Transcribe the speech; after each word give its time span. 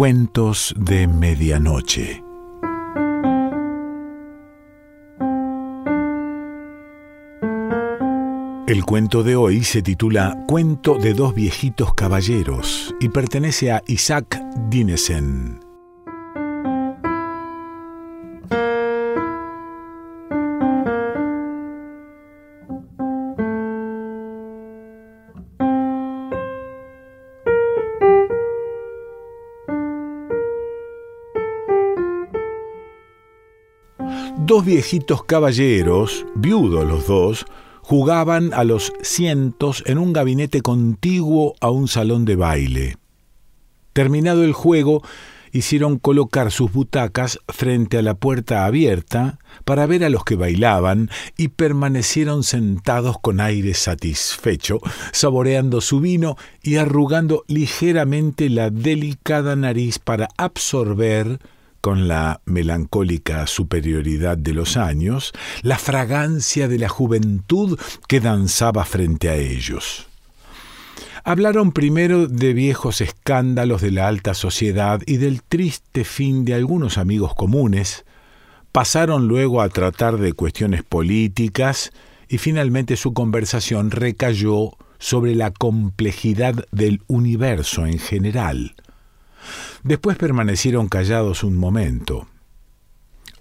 Cuentos 0.00 0.74
de 0.78 1.06
Medianoche. 1.06 2.24
El 8.66 8.82
cuento 8.86 9.22
de 9.22 9.36
hoy 9.36 9.62
se 9.62 9.82
titula 9.82 10.42
Cuento 10.48 10.94
de 10.94 11.12
dos 11.12 11.34
viejitos 11.34 11.92
caballeros 11.92 12.94
y 12.98 13.10
pertenece 13.10 13.72
a 13.72 13.82
Isaac 13.88 14.40
Dinesen. 14.70 15.69
Dos 34.50 34.64
viejitos 34.64 35.22
caballeros, 35.22 36.26
viudos 36.34 36.84
los 36.84 37.06
dos, 37.06 37.44
jugaban 37.82 38.52
a 38.52 38.64
los 38.64 38.92
cientos 39.00 39.84
en 39.86 39.96
un 39.96 40.12
gabinete 40.12 40.60
contiguo 40.60 41.54
a 41.60 41.70
un 41.70 41.86
salón 41.86 42.24
de 42.24 42.34
baile. 42.34 42.96
Terminado 43.92 44.42
el 44.42 44.52
juego, 44.52 45.04
hicieron 45.52 46.00
colocar 46.00 46.50
sus 46.50 46.72
butacas 46.72 47.38
frente 47.46 47.96
a 47.96 48.02
la 48.02 48.14
puerta 48.14 48.66
abierta 48.66 49.38
para 49.64 49.86
ver 49.86 50.02
a 50.02 50.10
los 50.10 50.24
que 50.24 50.34
bailaban 50.34 51.10
y 51.36 51.46
permanecieron 51.46 52.42
sentados 52.42 53.20
con 53.20 53.40
aire 53.40 53.74
satisfecho, 53.74 54.80
saboreando 55.12 55.80
su 55.80 56.00
vino 56.00 56.36
y 56.60 56.74
arrugando 56.74 57.44
ligeramente 57.46 58.50
la 58.50 58.70
delicada 58.70 59.54
nariz 59.54 60.00
para 60.00 60.28
absorber 60.36 61.38
con 61.80 62.08
la 62.08 62.40
melancólica 62.44 63.46
superioridad 63.46 64.36
de 64.36 64.54
los 64.54 64.76
años, 64.76 65.32
la 65.62 65.78
fragancia 65.78 66.68
de 66.68 66.78
la 66.78 66.88
juventud 66.88 67.78
que 68.08 68.20
danzaba 68.20 68.84
frente 68.84 69.28
a 69.28 69.36
ellos. 69.36 70.06
Hablaron 71.24 71.72
primero 71.72 72.26
de 72.26 72.54
viejos 72.54 73.00
escándalos 73.00 73.82
de 73.82 73.90
la 73.90 74.08
alta 74.08 74.34
sociedad 74.34 75.00
y 75.06 75.18
del 75.18 75.42
triste 75.42 76.04
fin 76.04 76.44
de 76.44 76.54
algunos 76.54 76.96
amigos 76.96 77.34
comunes, 77.34 78.04
pasaron 78.72 79.28
luego 79.28 79.60
a 79.60 79.68
tratar 79.68 80.18
de 80.18 80.32
cuestiones 80.32 80.82
políticas 80.82 81.92
y 82.28 82.38
finalmente 82.38 82.96
su 82.96 83.12
conversación 83.12 83.90
recayó 83.90 84.72
sobre 84.98 85.34
la 85.34 85.50
complejidad 85.50 86.66
del 86.70 87.02
universo 87.06 87.86
en 87.86 87.98
general. 87.98 88.74
Después 89.82 90.16
permanecieron 90.16 90.88
callados 90.88 91.44
un 91.44 91.56
momento. 91.56 92.26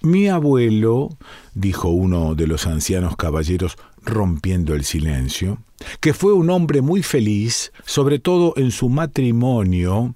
Mi 0.01 0.29
abuelo, 0.29 1.09
dijo 1.53 1.89
uno 1.89 2.33
de 2.33 2.47
los 2.47 2.67
ancianos 2.67 3.17
caballeros 3.17 3.77
rompiendo 4.01 4.73
el 4.73 4.85
silencio, 4.85 5.57
que 5.99 6.13
fue 6.13 6.31
un 6.31 6.49
hombre 6.49 6.81
muy 6.81 7.03
feliz, 7.03 7.73
sobre 7.85 8.17
todo 8.17 8.53
en 8.55 8.71
su 8.71 8.87
matrimonio, 8.87 10.15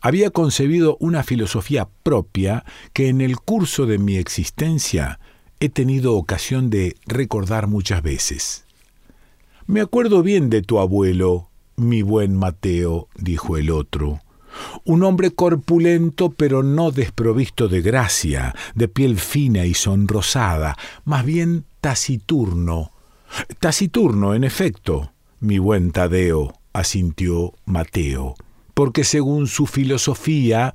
había 0.00 0.30
concebido 0.30 0.96
una 1.00 1.24
filosofía 1.24 1.88
propia 2.04 2.64
que 2.92 3.08
en 3.08 3.20
el 3.20 3.38
curso 3.38 3.86
de 3.86 3.98
mi 3.98 4.16
existencia 4.16 5.18
he 5.58 5.68
tenido 5.68 6.14
ocasión 6.14 6.70
de 6.70 6.94
recordar 7.04 7.66
muchas 7.66 8.02
veces. 8.02 8.66
Me 9.66 9.80
acuerdo 9.80 10.22
bien 10.22 10.48
de 10.48 10.62
tu 10.62 10.78
abuelo, 10.78 11.50
mi 11.74 12.02
buen 12.02 12.36
Mateo, 12.36 13.08
dijo 13.16 13.56
el 13.56 13.70
otro 13.70 14.20
un 14.84 15.02
hombre 15.02 15.30
corpulento 15.30 16.30
pero 16.30 16.62
no 16.62 16.90
desprovisto 16.90 17.68
de 17.68 17.80
gracia, 17.82 18.54
de 18.74 18.88
piel 18.88 19.18
fina 19.18 19.64
y 19.66 19.74
sonrosada, 19.74 20.76
más 21.04 21.24
bien 21.24 21.64
taciturno. 21.80 22.92
Taciturno, 23.60 24.34
en 24.34 24.44
efecto, 24.44 25.12
mi 25.40 25.58
buen 25.58 25.92
Tadeo, 25.92 26.54
asintió 26.72 27.54
Mateo, 27.64 28.34
porque 28.74 29.04
según 29.04 29.46
su 29.46 29.66
filosofía, 29.66 30.72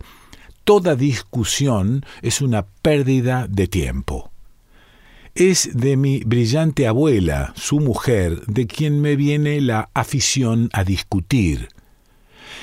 toda 0.63 0.95
discusión 0.95 2.05
es 2.21 2.41
una 2.41 2.65
pérdida 2.65 3.47
de 3.49 3.67
tiempo. 3.67 4.31
Es 5.35 5.69
de 5.73 5.97
mi 5.97 6.19
brillante 6.19 6.87
abuela, 6.87 7.53
su 7.55 7.79
mujer, 7.79 8.45
de 8.45 8.67
quien 8.67 9.01
me 9.01 9.15
viene 9.15 9.61
la 9.61 9.89
afición 9.93 10.69
a 10.73 10.83
discutir. 10.83 11.69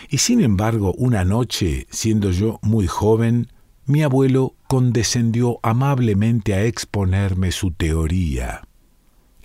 Y 0.08 0.18
sin 0.18 0.40
embargo, 0.40 0.94
una 0.96 1.24
noche, 1.24 1.86
siendo 1.90 2.30
yo 2.30 2.58
muy 2.62 2.86
joven, 2.86 3.48
mi 3.86 4.02
abuelo 4.02 4.54
condescendió 4.68 5.58
amablemente 5.62 6.54
a 6.54 6.64
exponerme 6.64 7.52
su 7.52 7.72
teoría. 7.72 8.62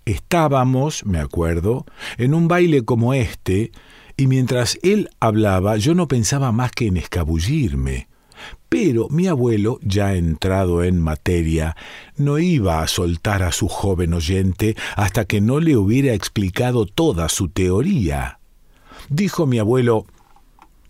Estábamos, 0.06 1.04
me 1.06 1.20
acuerdo, 1.20 1.86
en 2.18 2.36
un 2.36 2.48
baile 2.48 2.86
como 2.86 3.14
este, 3.14 3.72
y 4.18 4.28
mientras 4.28 4.78
él 4.84 5.10
hablaba 5.20 5.78
yo 5.78 5.96
no 5.96 6.08
pensaba 6.08 6.52
más 6.52 6.72
que 6.72 6.88
en 6.88 6.98
escabullirme. 6.98 8.08
Pero 8.70 9.08
mi 9.10 9.28
abuelo, 9.28 9.80
ya 9.82 10.14
entrado 10.14 10.84
en 10.84 11.02
materia, 11.02 11.76
no 12.18 12.38
iba 12.38 12.82
a 12.82 12.88
soltar 12.88 13.44
a 13.44 13.52
su 13.52 13.68
joven 13.68 14.14
oyente 14.14 14.76
hasta 14.96 15.26
que 15.26 15.42
no 15.42 15.60
le 15.60 15.78
hubiera 15.78 16.14
explicado 16.14 16.86
toda 16.86 17.30
su 17.30 17.50
teoría. 17.50 18.40
Dijo 19.10 19.46
mi 19.46 19.60
abuelo 19.60 20.06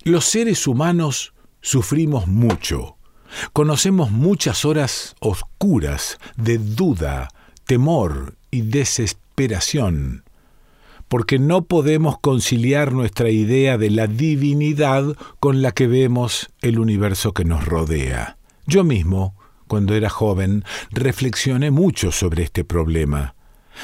los 0.05 0.25
seres 0.25 0.67
humanos 0.67 1.33
sufrimos 1.61 2.27
mucho, 2.27 2.97
conocemos 3.53 4.11
muchas 4.11 4.63
horas 4.63 5.15
oscuras 5.19 6.19
de 6.37 6.59
duda, 6.59 7.29
temor 7.65 8.35
y 8.51 8.61
desesperación, 8.61 10.23
porque 11.07 11.39
no 11.39 11.65
podemos 11.65 12.19
conciliar 12.19 12.93
nuestra 12.93 13.31
idea 13.31 13.79
de 13.79 13.89
la 13.89 14.05
divinidad 14.05 15.15
con 15.39 15.63
la 15.63 15.71
que 15.71 15.87
vemos 15.87 16.51
el 16.61 16.77
universo 16.77 17.33
que 17.33 17.43
nos 17.43 17.65
rodea. 17.65 18.37
Yo 18.67 18.83
mismo, 18.83 19.35
cuando 19.67 19.95
era 19.95 20.11
joven, 20.11 20.63
reflexioné 20.91 21.71
mucho 21.71 22.11
sobre 22.11 22.43
este 22.43 22.63
problema. 22.63 23.33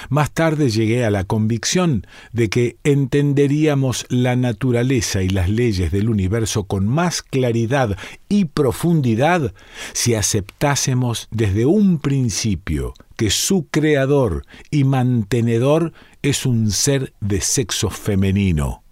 Más 0.09 0.31
tarde 0.31 0.69
llegué 0.69 1.05
a 1.05 1.11
la 1.11 1.23
convicción 1.23 2.05
de 2.31 2.49
que 2.49 2.77
entenderíamos 2.83 4.05
la 4.09 4.35
naturaleza 4.35 5.21
y 5.21 5.29
las 5.29 5.49
leyes 5.49 5.91
del 5.91 6.09
universo 6.09 6.63
con 6.63 6.87
más 6.87 7.21
claridad 7.21 7.97
y 8.29 8.45
profundidad 8.45 9.53
si 9.93 10.15
aceptásemos 10.15 11.27
desde 11.31 11.65
un 11.65 11.99
principio 11.99 12.93
que 13.17 13.29
su 13.29 13.67
creador 13.69 14.45
y 14.71 14.83
mantenedor 14.83 15.93
es 16.21 16.45
un 16.45 16.71
ser 16.71 17.13
de 17.19 17.41
sexo 17.41 17.89
femenino. 17.89 18.83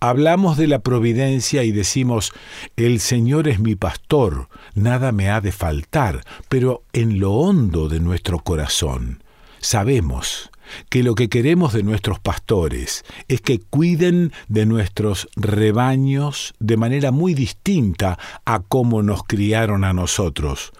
Hablamos 0.00 0.58
de 0.58 0.66
la 0.66 0.80
providencia 0.80 1.64
y 1.64 1.72
decimos, 1.72 2.32
el 2.76 3.00
Señor 3.00 3.48
es 3.48 3.58
mi 3.58 3.74
pastor, 3.74 4.48
nada 4.74 5.12
me 5.12 5.30
ha 5.30 5.40
de 5.40 5.50
faltar, 5.50 6.24
pero 6.50 6.82
en 6.92 7.20
lo 7.20 7.32
hondo 7.32 7.88
de 7.88 8.00
nuestro 8.00 8.38
corazón 8.40 9.23
Sabemos 9.64 10.50
que 10.90 11.02
lo 11.02 11.14
que 11.14 11.30
queremos 11.30 11.72
de 11.72 11.82
nuestros 11.82 12.20
pastores 12.20 13.02
es 13.28 13.40
que 13.40 13.60
cuiden 13.60 14.30
de 14.46 14.66
nuestros 14.66 15.26
rebaños 15.36 16.52
de 16.58 16.76
manera 16.76 17.12
muy 17.12 17.32
distinta 17.32 18.18
a 18.44 18.60
cómo 18.60 19.02
nos 19.02 19.22
criaron 19.22 19.84
a 19.84 19.94
nosotros, 19.94 20.74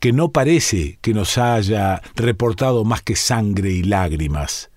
que 0.00 0.14
no 0.14 0.30
parece 0.30 0.98
que 1.02 1.12
nos 1.12 1.36
haya 1.36 2.00
reportado 2.14 2.84
más 2.84 3.02
que 3.02 3.16
sangre 3.16 3.70
y 3.72 3.82
lágrimas. 3.82 4.70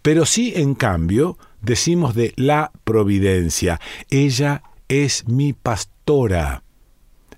Pero 0.00 0.24
sí, 0.24 0.54
en 0.56 0.74
cambio, 0.74 1.36
decimos 1.60 2.14
de 2.14 2.32
la 2.36 2.72
providencia, 2.84 3.82
ella 4.08 4.62
es 4.88 5.28
mi 5.28 5.52
pastora. 5.52 6.62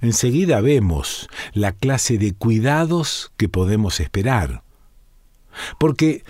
Enseguida 0.01 0.61
vemos 0.61 1.29
la 1.55 1.73
clase 1.73 2.19
de 2.19 2.35
cuidados 2.35 3.33
que 3.37 3.49
podemos 3.49 3.99
esperar. 3.99 4.64
Porque 5.79 6.25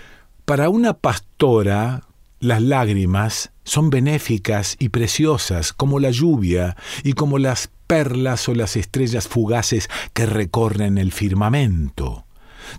para 0.44 0.69
una 0.69 0.94
pastora 0.94 2.03
las 2.41 2.61
lágrimas 2.61 3.53
son 3.65 3.91
benéficas 3.91 4.76
y 4.79 4.91
preciosas 4.91 5.73
como 5.73 5.99
la 5.99 6.11
lluvia 6.11 6.76
y 7.03 7.15
como 7.15 7.38
las 7.38 7.71
perlas 7.87 8.49
o 8.49 8.55
las 8.55 8.76
estrellas 8.76 9.29
fugaces 9.29 9.88
que 10.12 10.26
recorren 10.26 10.99
el 10.99 11.12
firmamento. 11.12 12.26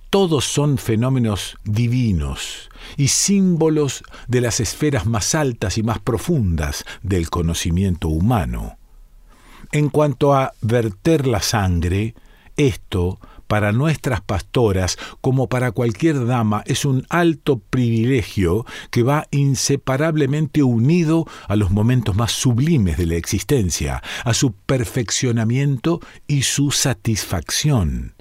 Todos 0.10 0.46
son 0.46 0.78
fenómenos 0.78 1.58
divinos 1.64 2.70
y 2.98 3.10
símbolos 3.10 4.04
de 4.28 4.42
las 4.42 4.60
esferas 4.60 5.06
más 5.06 5.36
altas 5.36 5.78
y 5.78 5.84
más 5.84 6.00
profundas 6.00 6.86
del 7.02 7.30
conocimiento 7.30 8.08
humano. 8.10 8.78
En 9.72 9.90
cuanto 9.90 10.34
a 10.34 10.54
verter 10.62 11.28
la 11.28 11.42
sangre, 11.42 12.16
esto 12.58 13.20
para 13.48 13.72
nuestras 13.72 14.22
pastoras 14.22 14.98
como 15.22 15.48
para 15.48 15.72
cualquier 15.72 16.26
dama 16.26 16.64
es 16.66 16.86
un 16.86 17.06
alto 17.10 17.60
privilegio 17.60 18.66
que 18.92 19.04
va 19.04 19.28
inseparablemente 19.32 20.64
unido 20.64 21.26
a 21.48 21.56
los 21.56 21.72
momentos 21.72 22.16
más 22.16 22.32
sublimes 22.32 22.98
de 22.98 23.06
la 23.06 23.16
existencia, 23.16 24.02
a 24.24 24.34
su 24.34 24.54
perfeccionamiento 24.54 26.00
y 26.28 26.44
su 26.44 26.72
satisfacción. 26.72 28.14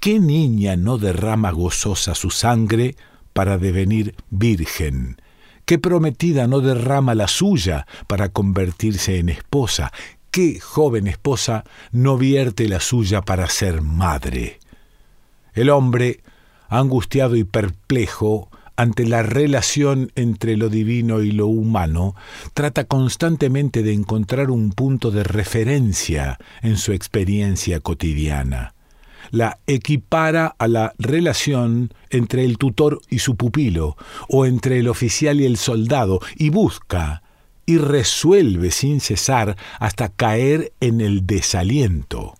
¿Qué 0.00 0.18
niña 0.18 0.76
no 0.76 0.98
derrama 0.98 1.50
gozosa 1.50 2.14
su 2.14 2.30
sangre 2.30 2.96
para 3.32 3.58
devenir 3.58 4.14
virgen? 4.30 5.20
¿Qué 5.64 5.78
prometida 5.78 6.46
no 6.46 6.60
derrama 6.60 7.14
la 7.14 7.28
suya 7.28 7.86
para 8.06 8.30
convertirse 8.30 9.18
en 9.18 9.28
esposa? 9.28 9.92
¿Qué 10.30 10.60
joven 10.60 11.06
esposa 11.06 11.64
no 11.90 12.18
vierte 12.18 12.68
la 12.68 12.80
suya 12.80 13.22
para 13.22 13.48
ser 13.48 13.80
madre? 13.80 14.60
El 15.54 15.70
hombre, 15.70 16.20
angustiado 16.68 17.34
y 17.36 17.44
perplejo 17.44 18.50
ante 18.76 19.06
la 19.06 19.22
relación 19.22 20.12
entre 20.14 20.56
lo 20.56 20.68
divino 20.68 21.22
y 21.22 21.32
lo 21.32 21.46
humano, 21.46 22.14
trata 22.54 22.84
constantemente 22.84 23.82
de 23.82 23.92
encontrar 23.92 24.50
un 24.50 24.70
punto 24.70 25.10
de 25.10 25.24
referencia 25.24 26.38
en 26.62 26.76
su 26.76 26.92
experiencia 26.92 27.80
cotidiana 27.80 28.74
la 29.30 29.58
equipara 29.66 30.54
a 30.58 30.68
la 30.68 30.94
relación 30.98 31.92
entre 32.10 32.44
el 32.44 32.56
tutor 32.58 33.00
y 33.10 33.18
su 33.18 33.36
pupilo, 33.36 33.96
o 34.28 34.46
entre 34.46 34.78
el 34.78 34.88
oficial 34.88 35.40
y 35.40 35.44
el 35.44 35.56
soldado, 35.58 36.20
y 36.36 36.50
busca 36.50 37.22
y 37.68 37.76
resuelve 37.76 38.70
sin 38.70 38.98
cesar 38.98 39.58
hasta 39.78 40.08
caer 40.08 40.72
en 40.80 41.02
el 41.02 41.26
desaliento. 41.26 42.34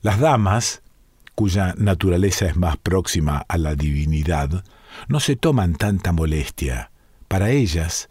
Las 0.00 0.18
damas, 0.18 0.80
cuya 1.34 1.74
naturaleza 1.76 2.46
es 2.46 2.56
más 2.56 2.78
próxima 2.78 3.44
a 3.48 3.58
la 3.58 3.74
divinidad, 3.74 4.64
no 5.08 5.20
se 5.20 5.36
toman 5.36 5.74
tanta 5.74 6.12
molestia. 6.12 6.90
Para 7.28 7.50
ellas, 7.50 8.08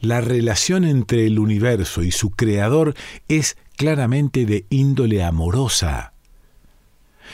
la 0.00 0.20
relación 0.20 0.84
entre 0.84 1.26
el 1.26 1.38
universo 1.38 2.02
y 2.02 2.10
su 2.10 2.30
creador 2.30 2.94
es 3.28 3.56
claramente 3.76 4.46
de 4.46 4.66
índole 4.70 5.22
amorosa. 5.22 6.12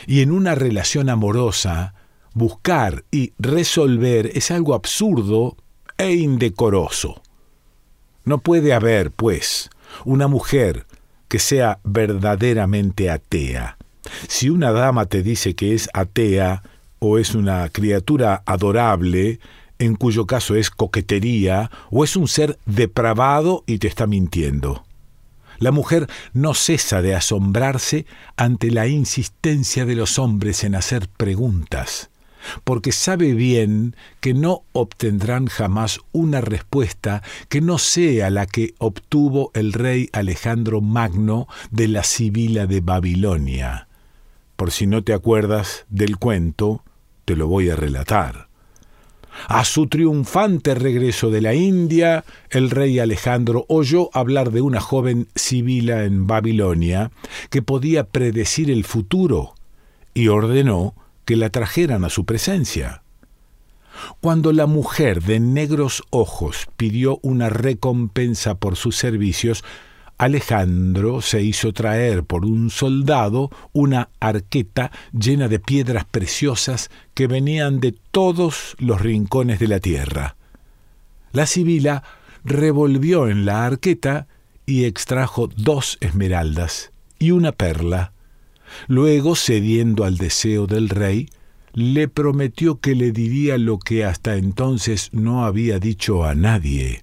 Y 0.07 0.21
en 0.21 0.33
una 0.33 0.55
relación 0.55 1.09
amorosa, 1.09 1.95
buscar 2.35 3.07
y 3.11 3.33
resolver 3.39 4.31
es 4.35 4.51
algo 4.51 4.75
absurdo 4.75 5.57
e 5.97 6.13
indecoroso. 6.13 7.23
No 8.31 8.39
puede 8.39 8.73
haber, 8.73 9.11
pues, 9.11 9.71
una 10.05 10.29
mujer 10.29 10.87
que 11.27 11.41
sea 11.41 11.81
verdaderamente 11.83 13.11
atea. 13.11 13.77
Si 14.29 14.51
una 14.51 14.71
dama 14.71 15.07
te 15.07 15.25
dice 15.25 15.57
que 15.57 15.75
es 15.75 15.89
atea 15.95 16.63
o 17.01 17.19
es 17.19 17.35
una 17.35 17.69
criatura 17.71 18.45
adorable, 18.47 19.41
en 19.81 19.97
cuyo 19.97 20.27
caso 20.27 20.55
es 20.55 20.71
coquetería, 20.71 21.73
o 21.91 22.05
es 22.05 22.15
un 22.15 22.29
ser 22.29 22.57
depravado 22.67 23.65
y 23.67 23.79
te 23.79 23.89
está 23.89 24.07
mintiendo. 24.07 24.85
La 25.59 25.73
mujer 25.73 26.07
no 26.33 26.55
cesa 26.55 27.03
de 27.03 27.17
asombrarse 27.17 28.07
ante 28.37 28.71
la 28.71 28.87
insistencia 28.87 29.85
de 29.87 29.97
los 29.97 30.21
hombres 30.21 30.63
en 30.63 30.77
hacer 30.77 31.09
preguntas, 31.09 32.11
porque 32.65 32.93
sabe 32.93 33.35
bien 33.35 33.97
que 34.21 34.35
no 34.35 34.63
obtendrán 34.73 35.47
jamás 35.47 36.01
una 36.13 36.41
respuesta 36.41 37.23
que 37.49 37.61
no 37.61 37.79
sea 37.79 38.31
la 38.31 38.47
que 38.47 38.75
obtuvo 38.79 39.51
el 39.55 39.73
rey 39.73 40.09
Alejandro 40.13 40.81
Magno 40.81 41.49
de 41.71 41.89
la 41.89 42.05
Sibila 42.05 42.67
de 42.67 42.81
Babilonia. 42.81 43.89
Por 44.57 44.71
si 44.71 44.87
no 44.87 45.03
te 45.03 45.13
acuerdas 45.13 45.87
del 45.89 46.19
cuento, 46.19 46.83
te 47.25 47.37
lo 47.37 47.47
voy 47.47 47.71
a 47.71 47.77
relatar. 47.77 48.51
A 49.49 49.65
su 49.65 49.87
triunfante 49.87 50.75
regreso 50.75 51.31
de 51.31 51.41
la 51.41 51.55
India, 51.55 52.25
el 52.51 52.71
rey 52.71 52.99
Alejandro 52.99 53.65
oyó 53.69 54.11
hablar 54.13 54.51
de 54.51 54.61
una 54.61 54.81
joven 54.81 55.29
sibila 55.35 56.05
en 56.05 56.27
Babilonia 56.27 57.11
que 57.49 57.63
podía 57.63 58.05
predecir 58.05 58.71
el 58.71 58.85
futuro 58.85 59.55
y 60.15 60.29
ordenó 60.29 60.95
que 61.25 61.37
la 61.37 61.51
trajeran 61.51 62.05
a 62.05 62.11
su 62.11 62.25
presencia. 62.25 63.03
Cuando 64.21 64.53
la 64.53 64.67
mujer 64.67 65.23
de 65.23 65.41
negros 65.41 66.03
ojos 66.11 66.69
pidió 66.77 67.19
una 67.23 67.51
recompensa 67.51 68.55
por 68.55 68.77
sus 68.77 68.97
servicios, 68.97 69.65
Alejandro 70.21 71.23
se 71.23 71.43
hizo 71.43 71.73
traer 71.73 72.25
por 72.25 72.45
un 72.45 72.69
soldado 72.69 73.51
una 73.73 74.11
arqueta 74.21 74.91
llena 75.19 75.49
de 75.49 75.59
piedras 75.61 76.05
preciosas 76.05 76.91
que 77.15 77.27
venían 77.27 77.81
de 77.81 77.95
todos 78.11 78.77
los 78.79 79.01
rincones 79.01 79.59
de 79.59 79.69
la 79.69 79.81
tierra. 79.81 80.37
La 81.33 81.47
sibila 81.47 82.03
revolvió 82.45 83.29
en 83.29 83.47
la 83.47 83.65
arqueta 83.65 84.27
y 84.67 84.85
extrajo 84.85 85.49
dos 85.57 85.97
esmeraldas 86.01 86.93
y 87.19 87.31
una 87.31 87.53
perla. 87.53 88.13
Luego, 88.89 89.37
cediendo 89.37 90.05
al 90.05 90.17
deseo 90.17 90.67
del 90.67 90.89
rey, 90.89 91.29
le 91.73 92.09
prometió 92.09 92.81
que 92.81 92.95
le 92.95 93.13
diría 93.13 93.59
lo 93.59 93.79
que 93.79 94.05
hasta 94.05 94.37
entonces 94.37 95.11
no 95.13 95.45
había 95.45 95.79
dicho 95.79 96.25
a 96.25 96.35
nadie. 96.35 97.01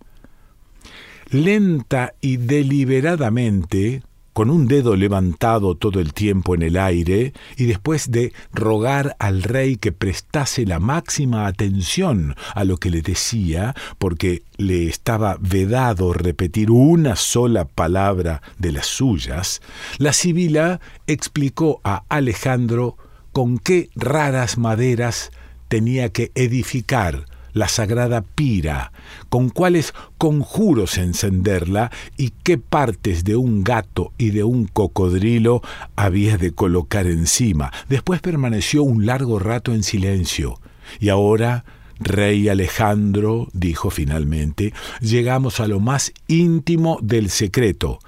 Lenta 1.29 2.13
y 2.21 2.37
deliberadamente, 2.37 4.01
con 4.37 4.51
un 4.51 4.67
dedo 4.67 4.95
levantado 4.95 5.73
todo 5.73 5.99
el 5.99 6.13
tiempo 6.13 6.53
en 6.53 6.61
el 6.61 6.77
aire, 6.77 7.33
y 7.55 7.65
después 7.65 8.11
de 8.11 8.33
rogar 8.53 9.15
al 9.17 9.41
rey 9.41 9.77
que 9.77 9.91
prestase 9.91 10.63
la 10.63 10.77
máxima 10.79 11.47
atención 11.47 12.35
a 12.53 12.63
lo 12.63 12.77
que 12.77 12.91
le 12.91 13.01
decía, 13.01 13.73
porque 13.97 14.43
le 14.57 14.89
estaba 14.89 15.37
vedado 15.39 16.13
repetir 16.13 16.69
una 16.69 17.15
sola 17.15 17.65
palabra 17.65 18.43
de 18.59 18.73
las 18.73 18.85
suyas, 18.85 19.59
la 19.97 20.13
sibila 20.13 20.81
explicó 21.07 21.81
a 21.83 22.03
Alejandro 22.07 22.95
con 23.33 23.57
qué 23.57 23.89
raras 23.95 24.59
maderas 24.59 25.31
tenía 25.67 26.09
que 26.09 26.31
edificar 26.35 27.25
la 27.53 27.67
sagrada 27.67 28.21
pira, 28.21 28.91
con 29.29 29.49
cuáles 29.49 29.93
conjuros 30.17 30.97
encenderla 30.97 31.91
y 32.17 32.31
qué 32.43 32.57
partes 32.57 33.23
de 33.23 33.35
un 33.35 33.63
gato 33.63 34.11
y 34.17 34.31
de 34.31 34.43
un 34.43 34.65
cocodrilo 34.65 35.61
había 35.95 36.37
de 36.37 36.51
colocar 36.51 37.07
encima. 37.07 37.71
Después 37.89 38.21
permaneció 38.21 38.83
un 38.83 39.05
largo 39.05 39.39
rato 39.39 39.73
en 39.73 39.83
silencio, 39.83 40.59
y 40.99 41.09
ahora 41.09 41.65
Rey 41.99 42.47
Alejandro, 42.49 43.47
dijo 43.53 43.89
finalmente, 43.89 44.73
llegamos 45.01 45.59
a 45.59 45.67
lo 45.67 45.79
más 45.79 46.13
íntimo 46.27 46.99
del 47.01 47.29
secreto, 47.29 47.99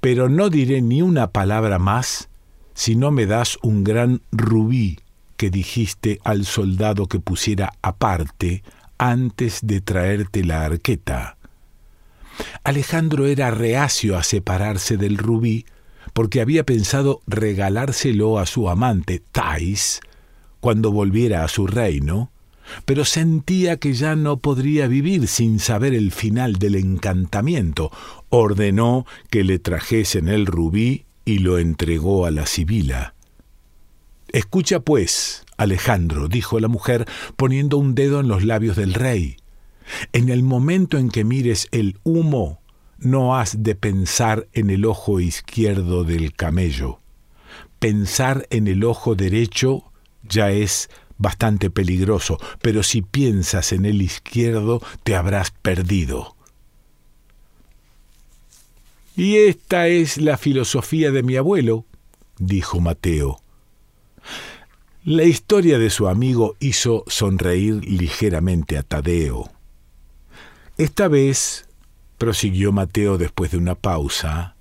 pero 0.00 0.28
no 0.28 0.48
diré 0.48 0.80
ni 0.80 1.02
una 1.02 1.30
palabra 1.30 1.78
más 1.78 2.28
si 2.74 2.94
no 2.94 3.10
me 3.10 3.26
das 3.26 3.58
un 3.62 3.82
gran 3.84 4.22
rubí 4.30 4.98
que 5.38 5.48
dijiste 5.48 6.20
al 6.24 6.44
soldado 6.44 7.06
que 7.06 7.20
pusiera 7.20 7.72
aparte 7.80 8.62
antes 8.98 9.60
de 9.62 9.80
traerte 9.80 10.44
la 10.44 10.64
arqueta. 10.66 11.38
Alejandro 12.64 13.26
era 13.26 13.50
reacio 13.50 14.18
a 14.18 14.24
separarse 14.24 14.96
del 14.96 15.16
rubí 15.16 15.64
porque 16.12 16.40
había 16.40 16.64
pensado 16.64 17.20
regalárselo 17.26 18.38
a 18.38 18.46
su 18.46 18.68
amante, 18.68 19.22
Thais, 19.32 20.00
cuando 20.60 20.90
volviera 20.90 21.44
a 21.44 21.48
su 21.48 21.68
reino, 21.68 22.32
pero 22.84 23.04
sentía 23.04 23.76
que 23.76 23.92
ya 23.92 24.16
no 24.16 24.38
podría 24.38 24.88
vivir 24.88 25.28
sin 25.28 25.60
saber 25.60 25.94
el 25.94 26.10
final 26.10 26.56
del 26.56 26.74
encantamiento. 26.74 27.92
Ordenó 28.28 29.06
que 29.30 29.44
le 29.44 29.60
trajesen 29.60 30.28
el 30.28 30.46
rubí 30.46 31.04
y 31.24 31.38
lo 31.38 31.58
entregó 31.58 32.26
a 32.26 32.30
la 32.32 32.46
sibila. 32.46 33.14
Escucha, 34.32 34.80
pues, 34.80 35.44
Alejandro, 35.56 36.28
dijo 36.28 36.60
la 36.60 36.68
mujer, 36.68 37.06
poniendo 37.36 37.78
un 37.78 37.94
dedo 37.94 38.20
en 38.20 38.28
los 38.28 38.44
labios 38.44 38.76
del 38.76 38.94
rey. 38.94 39.36
En 40.12 40.28
el 40.28 40.42
momento 40.42 40.98
en 40.98 41.08
que 41.08 41.24
mires 41.24 41.68
el 41.72 41.98
humo, 42.04 42.60
no 42.98 43.36
has 43.36 43.62
de 43.62 43.74
pensar 43.74 44.48
en 44.52 44.70
el 44.70 44.84
ojo 44.84 45.20
izquierdo 45.20 46.04
del 46.04 46.34
camello. 46.34 46.98
Pensar 47.78 48.46
en 48.50 48.66
el 48.66 48.84
ojo 48.84 49.14
derecho 49.14 49.84
ya 50.28 50.50
es 50.50 50.90
bastante 51.16 51.70
peligroso, 51.70 52.38
pero 52.60 52.82
si 52.82 53.02
piensas 53.02 53.72
en 53.72 53.86
el 53.86 54.02
izquierdo 54.02 54.82
te 55.04 55.16
habrás 55.16 55.50
perdido. 55.50 56.36
Y 59.16 59.36
esta 59.36 59.88
es 59.88 60.18
la 60.18 60.36
filosofía 60.36 61.10
de 61.10 61.22
mi 61.22 61.36
abuelo, 61.36 61.86
dijo 62.38 62.80
Mateo. 62.80 63.40
La 65.10 65.24
historia 65.24 65.78
de 65.78 65.88
su 65.88 66.06
amigo 66.06 66.54
hizo 66.60 67.02
sonreír 67.06 67.82
ligeramente 67.82 68.76
a 68.76 68.82
Tadeo. 68.82 69.50
Esta 70.76 71.08
vez, 71.08 71.66
prosiguió 72.18 72.72
Mateo 72.72 73.16
después 73.16 73.50
de 73.50 73.56
una 73.56 73.74
pausa, 73.74 74.54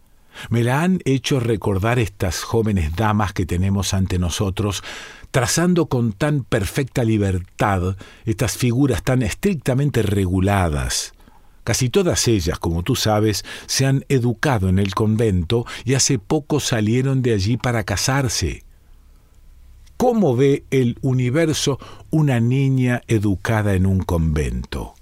Me 0.49 0.63
la 0.63 0.83
han 0.83 1.01
hecho 1.03 1.41
recordar 1.41 1.99
estas 1.99 2.43
jóvenes 2.43 2.95
damas 2.95 3.33
que 3.33 3.45
tenemos 3.45 3.93
ante 3.93 4.19
nosotros, 4.19 4.83
trazando 5.31 5.87
con 5.87 6.13
tan 6.13 6.45
perfecta 6.45 7.03
libertad 7.03 7.97
estas 8.23 8.55
figuras 8.55 9.03
tan 9.03 9.23
estrictamente 9.23 10.01
reguladas. 10.01 11.11
Casi 11.65 11.89
todas 11.89 12.25
ellas, 12.29 12.57
como 12.57 12.83
tú 12.83 12.95
sabes, 12.95 13.43
se 13.65 13.85
han 13.85 14.05
educado 14.07 14.69
en 14.69 14.79
el 14.79 14.95
convento 14.95 15.65
y 15.83 15.95
hace 15.95 16.19
poco 16.19 16.61
salieron 16.61 17.21
de 17.21 17.33
allí 17.33 17.57
para 17.57 17.83
casarse. 17.83 18.63
¿Cómo 19.97 20.35
ve 20.35 20.63
el 20.69 20.99
universo 21.01 21.79
una 22.11 22.39
niña 22.39 23.01
educada 23.07 23.73
en 23.73 23.87
un 23.87 23.97
convento? 23.97 24.93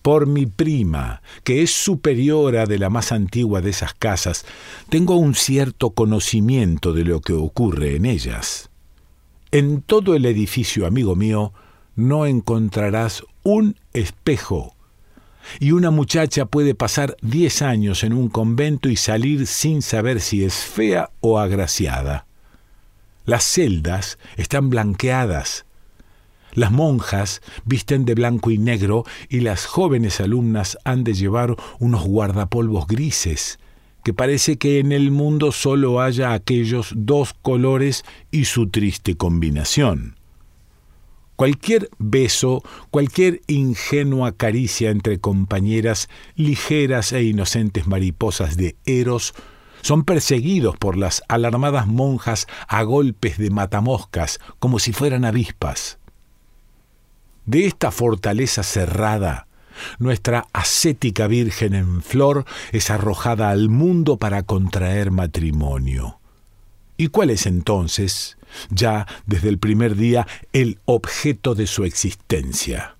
Por 0.00 0.26
mi 0.26 0.46
prima, 0.46 1.20
que 1.44 1.62
es 1.62 1.70
superiora 1.70 2.64
de 2.64 2.78
la 2.78 2.88
más 2.88 3.12
antigua 3.12 3.60
de 3.60 3.68
esas 3.68 3.92
casas, 3.92 4.46
tengo 4.88 5.16
un 5.16 5.34
cierto 5.34 5.90
conocimiento 5.90 6.94
de 6.94 7.04
lo 7.04 7.20
que 7.20 7.34
ocurre 7.34 7.96
en 7.96 8.06
ellas. 8.06 8.70
En 9.50 9.82
todo 9.82 10.14
el 10.14 10.24
edificio, 10.24 10.86
amigo 10.86 11.14
mío, 11.14 11.52
no 11.94 12.24
encontrarás 12.24 13.22
un 13.42 13.76
espejo. 13.92 14.74
Y 15.60 15.72
una 15.72 15.90
muchacha 15.90 16.46
puede 16.46 16.74
pasar 16.74 17.18
diez 17.20 17.60
años 17.60 18.02
en 18.02 18.14
un 18.14 18.30
convento 18.30 18.88
y 18.88 18.96
salir 18.96 19.46
sin 19.46 19.82
saber 19.82 20.22
si 20.22 20.42
es 20.42 20.54
fea 20.54 21.10
o 21.20 21.38
agraciada. 21.38 22.25
Las 23.26 23.44
celdas 23.44 24.18
están 24.36 24.70
blanqueadas. 24.70 25.66
Las 26.52 26.70
monjas 26.70 27.42
visten 27.64 28.04
de 28.04 28.14
blanco 28.14 28.52
y 28.52 28.56
negro 28.56 29.04
y 29.28 29.40
las 29.40 29.66
jóvenes 29.66 30.20
alumnas 30.20 30.78
han 30.84 31.02
de 31.04 31.12
llevar 31.12 31.56
unos 31.80 32.04
guardapolvos 32.04 32.86
grises, 32.86 33.58
que 34.04 34.14
parece 34.14 34.56
que 34.56 34.78
en 34.78 34.92
el 34.92 35.10
mundo 35.10 35.50
solo 35.50 36.00
haya 36.00 36.32
aquellos 36.32 36.92
dos 36.94 37.34
colores 37.34 38.04
y 38.30 38.44
su 38.44 38.70
triste 38.70 39.16
combinación. 39.16 40.16
Cualquier 41.34 41.90
beso, 41.98 42.62
cualquier 42.90 43.42
ingenua 43.48 44.32
caricia 44.32 44.90
entre 44.90 45.18
compañeras, 45.18 46.08
ligeras 46.36 47.12
e 47.12 47.24
inocentes 47.24 47.88
mariposas 47.88 48.56
de 48.56 48.76
Eros, 48.86 49.34
son 49.86 50.02
perseguidos 50.02 50.76
por 50.76 50.96
las 50.96 51.22
alarmadas 51.28 51.86
monjas 51.86 52.48
a 52.66 52.82
golpes 52.82 53.38
de 53.38 53.50
matamoscas 53.50 54.40
como 54.58 54.80
si 54.80 54.92
fueran 54.92 55.24
avispas. 55.24 55.98
De 57.44 57.66
esta 57.66 57.92
fortaleza 57.92 58.64
cerrada, 58.64 59.46
nuestra 60.00 60.48
ascética 60.52 61.28
Virgen 61.28 61.74
en 61.76 62.02
flor 62.02 62.46
es 62.72 62.90
arrojada 62.90 63.50
al 63.50 63.68
mundo 63.68 64.16
para 64.16 64.42
contraer 64.42 65.12
matrimonio. 65.12 66.18
¿Y 66.96 67.06
cuál 67.06 67.30
es 67.30 67.46
entonces, 67.46 68.38
ya 68.70 69.06
desde 69.26 69.50
el 69.50 69.58
primer 69.58 69.94
día, 69.94 70.26
el 70.52 70.80
objeto 70.86 71.54
de 71.54 71.68
su 71.68 71.84
existencia? 71.84 72.95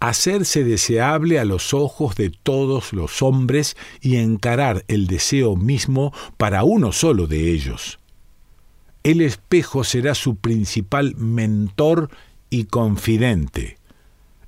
Hacerse 0.00 0.64
deseable 0.64 1.38
a 1.38 1.44
los 1.44 1.72
ojos 1.74 2.14
de 2.16 2.30
todos 2.30 2.92
los 2.92 3.22
hombres 3.22 3.76
y 4.00 4.16
encarar 4.16 4.84
el 4.88 5.06
deseo 5.06 5.56
mismo 5.56 6.12
para 6.36 6.64
uno 6.64 6.92
solo 6.92 7.26
de 7.26 7.50
ellos. 7.50 7.98
El 9.02 9.20
espejo 9.20 9.84
será 9.84 10.14
su 10.14 10.36
principal 10.36 11.14
mentor 11.16 12.10
y 12.50 12.64
confidente. 12.64 13.78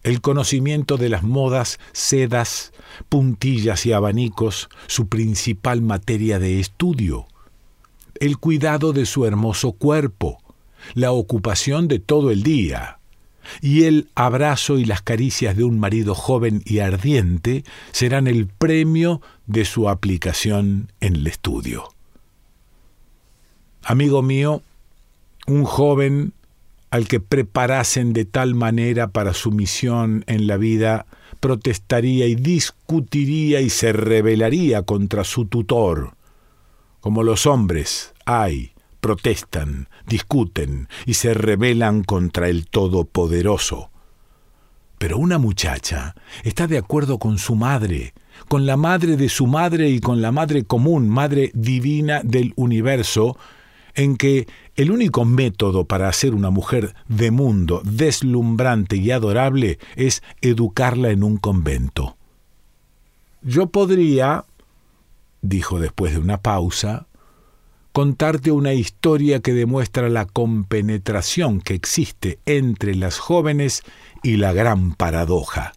El 0.03 0.21
conocimiento 0.21 0.97
de 0.97 1.09
las 1.09 1.23
modas, 1.23 1.79
sedas, 1.93 2.73
puntillas 3.09 3.85
y 3.87 3.93
abanicos, 3.93 4.69
su 4.87 5.09
principal 5.09 5.83
materia 5.83 6.39
de 6.39 6.61
estudio. 6.61 7.27
El 8.21 8.39
cuidado 8.39 8.93
de 8.93 9.07
su 9.07 9.27
hermoso 9.27 9.73
cuerpo, 9.73 10.39
la 10.95 11.13
ocupación 11.13 11.89
de 11.89 11.99
todo 11.99 12.31
el 12.31 12.43
día, 12.43 12.98
y 13.61 13.85
el 13.85 14.09
abrazo 14.15 14.79
y 14.79 14.85
las 14.85 15.03
caricias 15.03 15.57
de 15.57 15.65
un 15.65 15.79
marido 15.79 16.15
joven 16.15 16.63
y 16.65 16.79
ardiente 16.81 17.65
serán 17.93 18.27
el 18.27 18.47
premio 18.47 19.21
de 19.47 19.65
su 19.65 19.89
aplicación 19.89 20.93
en 21.01 21.17
el 21.17 21.27
estudio. 21.27 21.89
Amigo 23.83 24.23
mío, 24.23 24.63
un 25.47 25.65
joven 25.65 26.33
al 26.91 27.07
que 27.07 27.21
preparasen 27.21 28.13
de 28.13 28.25
tal 28.25 28.55
manera 28.55 29.09
para 29.09 29.35
su 29.35 29.51
misión 29.51 30.25
en 30.27 30.47
la 30.47 30.57
vida, 30.57 31.07
protestaría 31.41 32.27
y 32.27 32.35
discutiría 32.35 33.61
y 33.61 33.71
se 33.71 33.93
rebelaría 33.93 34.83
contra 34.83 35.25
su 35.25 35.47
tutor, 35.47 36.15
como 37.01 37.23
los 37.23 37.47
hombres 37.47 38.13
hay 38.25 38.73
protestan, 39.01 39.89
discuten 40.07 40.89
y 41.07 41.15
se 41.15 41.35
rebelan 41.35 42.05
contra 42.05 42.49
el 42.49 42.67
Todopoderoso. 42.67 43.91
Pero 44.99 45.19
una 45.19 45.39
muchacha 45.39 46.15
está 46.43 46.67
de 46.67 46.79
acuerdo 46.79 47.19
con 47.19 47.39
su 47.39 47.55
madre, 47.55 48.15
con 48.49 48.67
la 48.67 48.77
madre 48.77 49.17
de 49.17 49.29
su 49.29 49.47
madre 49.47 49.91
y 49.91 50.01
con 50.01 50.21
la 50.21 50.33
madre 50.33 50.65
común, 50.65 51.09
madre 51.09 51.51
divina 51.55 52.21
del 52.25 52.53
universo, 52.57 53.37
en 53.95 54.17
que 54.17 54.47
el 54.77 54.93
único 54.93 55.25
método 55.25 55.85
para 55.85 56.09
hacer 56.09 56.35
una 56.35 56.51
mujer 56.51 56.95
de 57.09 57.33
mundo 57.33 57.83
deslumbrante 57.85 58.97
y 58.97 59.11
adorable 59.11 59.79
es 59.97 60.23
educarla 60.41 61.11
en 61.11 61.25
un 61.25 61.37
convento. 61.37 62.17
Yo 63.43 63.71
podría, 63.71 64.45
dijo 65.43 65.81
después 65.81 66.13
de 66.13 66.21
una 66.21 66.41
pausa, 66.43 67.08
contarte 67.99 68.53
una 68.53 68.75
historia 68.75 69.41
que 69.41 69.53
demuestra 69.53 70.09
la 70.09 70.25
compenetración 70.25 71.61
que 71.61 71.75
existe 71.75 72.39
entre 72.47 72.95
las 72.95 73.19
jóvenes 73.19 73.83
y 74.23 74.37
la 74.37 74.53
gran 74.53 74.93
paradoja. 74.95 75.73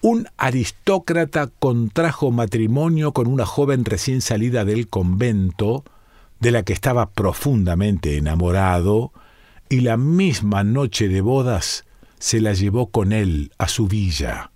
Un 0.00 0.26
aristócrata 0.36 1.46
contrajo 1.60 2.32
matrimonio 2.32 3.12
con 3.12 3.28
una 3.28 3.46
joven 3.46 3.84
recién 3.84 4.20
salida 4.22 4.64
del 4.64 4.88
convento, 4.88 5.84
de 6.40 6.50
la 6.50 6.64
que 6.64 6.72
estaba 6.72 7.10
profundamente 7.10 8.16
enamorado, 8.16 9.12
y 9.68 9.82
la 9.82 9.96
misma 9.96 10.64
noche 10.64 11.06
de 11.06 11.20
bodas 11.20 11.84
se 12.18 12.40
la 12.40 12.54
llevó 12.54 12.88
con 12.88 13.12
él 13.12 13.52
a 13.56 13.68
su 13.68 13.86
villa. 13.86 14.50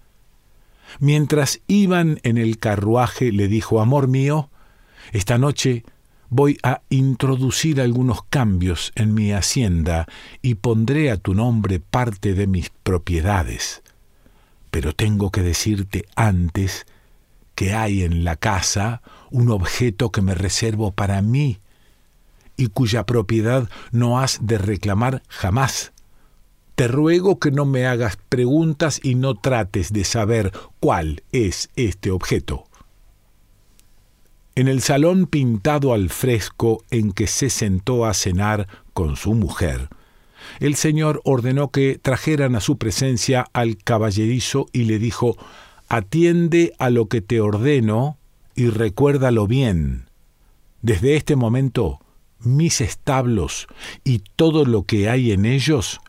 Mientras 0.98 1.60
iban 1.68 2.18
en 2.24 2.36
el 2.36 2.58
carruaje 2.58 3.30
le 3.30 3.46
dijo, 3.46 3.80
Amor 3.80 4.08
mío, 4.08 4.50
esta 5.12 5.38
noche 5.38 5.84
voy 6.28 6.58
a 6.62 6.82
introducir 6.90 7.80
algunos 7.80 8.22
cambios 8.24 8.92
en 8.94 9.14
mi 9.14 9.32
hacienda 9.32 10.06
y 10.42 10.56
pondré 10.56 11.10
a 11.10 11.16
tu 11.16 11.34
nombre 11.34 11.80
parte 11.80 12.34
de 12.34 12.46
mis 12.46 12.70
propiedades. 12.70 13.82
Pero 14.70 14.92
tengo 14.92 15.30
que 15.30 15.42
decirte 15.42 16.06
antes 16.14 16.86
que 17.54 17.74
hay 17.74 18.02
en 18.02 18.24
la 18.24 18.36
casa 18.36 19.02
un 19.30 19.50
objeto 19.50 20.12
que 20.12 20.22
me 20.22 20.34
reservo 20.34 20.92
para 20.92 21.22
mí 21.22 21.58
y 22.56 22.68
cuya 22.68 23.04
propiedad 23.04 23.68
no 23.92 24.18
has 24.20 24.38
de 24.42 24.58
reclamar 24.58 25.22
jamás. 25.28 25.92
Te 26.74 26.88
ruego 26.88 27.38
que 27.38 27.50
no 27.50 27.64
me 27.64 27.86
hagas 27.86 28.18
preguntas 28.28 29.00
y 29.02 29.14
no 29.14 29.34
trates 29.34 29.92
de 29.92 30.04
saber 30.04 30.52
cuál 30.78 31.22
es 31.32 31.70
este 31.74 32.10
objeto. 32.10 32.65
En 34.56 34.68
el 34.68 34.80
salón 34.80 35.26
pintado 35.26 35.92
al 35.92 36.08
fresco 36.08 36.82
en 36.90 37.12
que 37.12 37.26
se 37.26 37.50
sentó 37.50 38.06
a 38.06 38.14
cenar 38.14 38.66
con 38.94 39.16
su 39.16 39.34
mujer, 39.34 39.90
el 40.60 40.76
señor 40.76 41.20
ordenó 41.24 41.70
que 41.70 41.98
trajeran 42.00 42.56
a 42.56 42.60
su 42.60 42.78
presencia 42.78 43.44
al 43.52 43.76
caballerizo 43.76 44.64
y 44.72 44.84
le 44.84 44.98
dijo 44.98 45.36
Atiende 45.90 46.72
a 46.78 46.88
lo 46.88 47.06
que 47.06 47.20
te 47.20 47.42
ordeno 47.42 48.16
y 48.54 48.70
recuérdalo 48.70 49.46
bien. 49.46 50.08
Desde 50.80 51.16
este 51.16 51.36
momento, 51.36 52.00
mis 52.40 52.80
establos 52.80 53.66
y 54.04 54.22
todo 54.36 54.64
lo 54.64 54.84
que 54.84 55.10
hay 55.10 55.32
en 55.32 55.44
ellos 55.44 56.00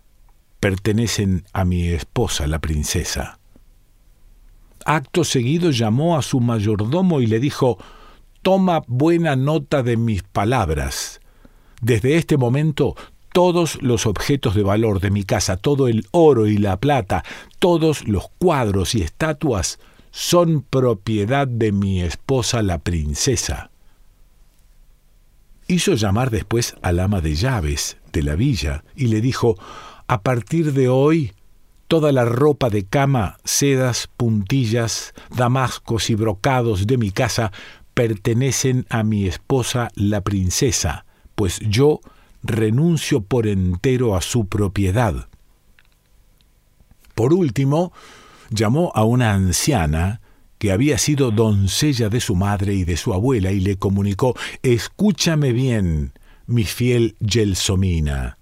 pertenecen 0.62 1.44
a 1.52 1.66
mi 1.66 1.90
esposa, 1.90 2.48
la 2.48 2.60
princesa. 2.60 3.40
Acto 4.86 5.26
seguido 5.26 5.72
llamó 5.72 6.18
a 6.18 6.22
su 6.22 6.40
mayordomo 6.40 7.20
y 7.20 7.28
le 7.28 7.42
dijo 7.42 7.78
toma 8.48 8.82
buena 8.88 9.36
nota 9.36 9.84
de 9.84 9.98
mis 9.98 10.24
palabras. 10.24 11.20
Desde 11.82 12.16
este 12.16 12.38
momento 12.38 12.96
todos 13.34 13.78
los 13.82 14.06
objetos 14.06 14.56
de 14.56 14.64
valor 14.64 15.02
de 15.02 15.12
mi 15.12 15.26
casa, 15.26 15.58
todo 15.58 15.90
el 15.90 16.06
oro 16.12 16.48
y 16.48 16.58
la 16.58 16.78
plata, 16.80 17.26
todos 17.60 18.08
los 18.08 18.30
cuadros 18.38 18.96
y 18.96 19.02
estatuas 19.02 19.80
son 20.12 20.62
propiedad 20.62 21.46
de 21.46 21.74
mi 21.74 22.02
esposa 22.02 22.62
la 22.62 22.78
princesa. 22.78 23.70
Hizo 25.68 25.96
llamar 25.96 26.30
después 26.30 26.78
al 26.82 27.02
ama 27.02 27.20
de 27.20 27.36
llaves 27.36 27.98
de 28.14 28.24
la 28.24 28.36
villa 28.36 28.86
y 28.96 29.08
le 29.08 29.20
dijo, 29.20 29.58
a 30.08 30.22
partir 30.22 30.72
de 30.72 30.88
hoy, 30.88 31.34
toda 31.90 32.14
la 32.14 32.24
ropa 32.24 32.70
de 32.70 32.86
cama, 32.86 33.40
sedas, 33.44 34.08
puntillas, 34.16 35.14
damascos 35.36 36.10
y 36.10 36.16
brocados 36.16 36.88
de 36.88 36.98
mi 36.98 37.12
casa 37.12 37.52
pertenecen 37.98 38.86
a 38.92 39.02
mi 39.02 39.26
esposa 39.26 39.90
la 39.96 40.22
princesa, 40.22 41.08
pues 41.34 41.60
yo 41.62 42.00
renuncio 42.44 43.22
por 43.22 43.48
entero 43.48 44.16
a 44.16 44.22
su 44.22 44.46
propiedad. 44.46 45.28
Por 47.16 47.34
último, 47.34 47.92
llamó 48.52 48.92
a 48.94 49.04
una 49.04 49.34
anciana 49.34 50.22
que 50.60 50.72
había 50.72 51.00
sido 51.00 51.32
doncella 51.32 52.10
de 52.10 52.20
su 52.20 52.36
madre 52.36 52.76
y 52.76 52.84
de 52.84 52.98
su 52.98 53.16
abuela 53.16 53.52
y 53.52 53.62
le 53.62 53.78
comunicó 53.78 54.36
Escúchame 54.62 55.52
bien, 55.52 56.14
mi 56.46 56.66
fiel 56.66 57.16
Gelsomina. 57.20 58.38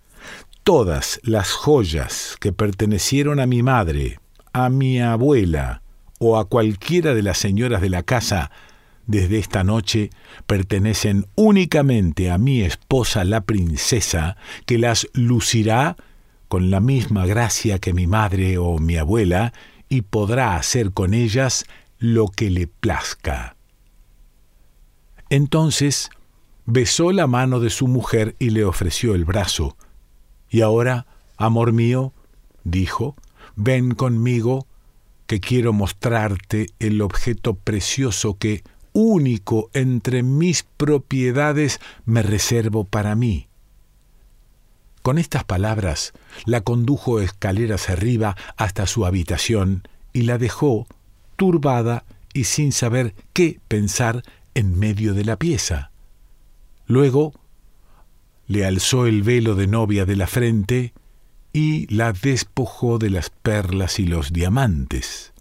Todas 0.63 1.21
las 1.23 1.53
joyas 1.53 2.35
que 2.41 2.51
pertenecieron 2.51 3.39
a 3.39 3.45
mi 3.45 3.63
madre, 3.63 4.19
a 4.51 4.67
mi 4.67 4.99
abuela 4.99 5.81
o 6.19 6.37
a 6.37 6.43
cualquiera 6.43 7.13
de 7.13 7.23
las 7.23 7.37
señoras 7.37 7.79
de 7.79 7.89
la 7.89 8.03
casa 8.03 8.51
desde 9.07 9.39
esta 9.39 9.63
noche 9.63 10.09
pertenecen 10.47 11.27
únicamente 11.35 12.31
a 12.31 12.37
mi 12.37 12.61
esposa 12.61 13.23
la 13.23 13.41
princesa, 13.41 14.37
que 14.65 14.77
las 14.77 15.07
lucirá 15.13 15.95
con 16.47 16.69
la 16.71 16.79
misma 16.79 17.25
gracia 17.25 17.79
que 17.79 17.93
mi 17.93 18.07
madre 18.07 18.57
o 18.57 18.77
mi 18.77 18.97
abuela, 18.97 19.53
y 19.89 20.01
podrá 20.01 20.55
hacer 20.55 20.91
con 20.91 21.13
ellas 21.13 21.65
lo 21.99 22.27
que 22.27 22.49
le 22.49 22.67
plazca. 22.67 23.55
Entonces 25.29 26.09
besó 26.65 27.11
la 27.11 27.27
mano 27.27 27.59
de 27.59 27.69
su 27.69 27.87
mujer 27.87 28.35
y 28.39 28.49
le 28.49 28.65
ofreció 28.65 29.15
el 29.15 29.25
brazo. 29.25 29.77
Y 30.49 30.61
ahora, 30.61 31.05
amor 31.37 31.71
mío, 31.71 32.13
dijo, 32.63 33.15
ven 33.55 33.93
conmigo, 33.93 34.67
que 35.27 35.39
quiero 35.39 35.73
mostrarte 35.73 36.67
el 36.79 37.01
objeto 37.01 37.55
precioso 37.55 38.37
que, 38.37 38.63
único 38.95 39.69
entre 39.73 40.23
mis 40.23 40.63
propiedades, 40.63 41.81
me 42.05 42.23
reservo 42.23 42.85
para 42.85 43.13
mí. 43.13 43.49
Con 45.01 45.17
estas 45.19 45.43
palabras 45.43 46.13
la 46.45 46.61
condujo 46.61 47.19
escaleras 47.19 47.89
arriba 47.89 48.37
hasta 48.55 48.87
su 48.87 49.05
habitación 49.05 49.87
y 50.13 50.21
la 50.21 50.37
dejó 50.37 50.87
turbada 51.35 52.05
y 52.33 52.45
sin 52.45 52.71
saber 52.71 53.13
qué 53.33 53.59
pensar 53.67 54.23
en 54.53 54.79
medio 54.79 55.13
de 55.13 55.25
la 55.25 55.37
pieza. 55.37 55.91
Luego 56.87 57.33
le 58.47 58.65
alzó 58.65 59.07
el 59.07 59.23
velo 59.23 59.55
de 59.55 59.67
novia 59.67 60.05
de 60.05 60.15
la 60.15 60.27
frente 60.27 60.93
y 61.51 61.93
la 61.93 62.13
despojó 62.13 62.97
de 62.97 63.09
las 63.09 63.29
perlas 63.29 63.99
y 63.99 64.05
los 64.05 64.31
diamantes. 64.31 65.34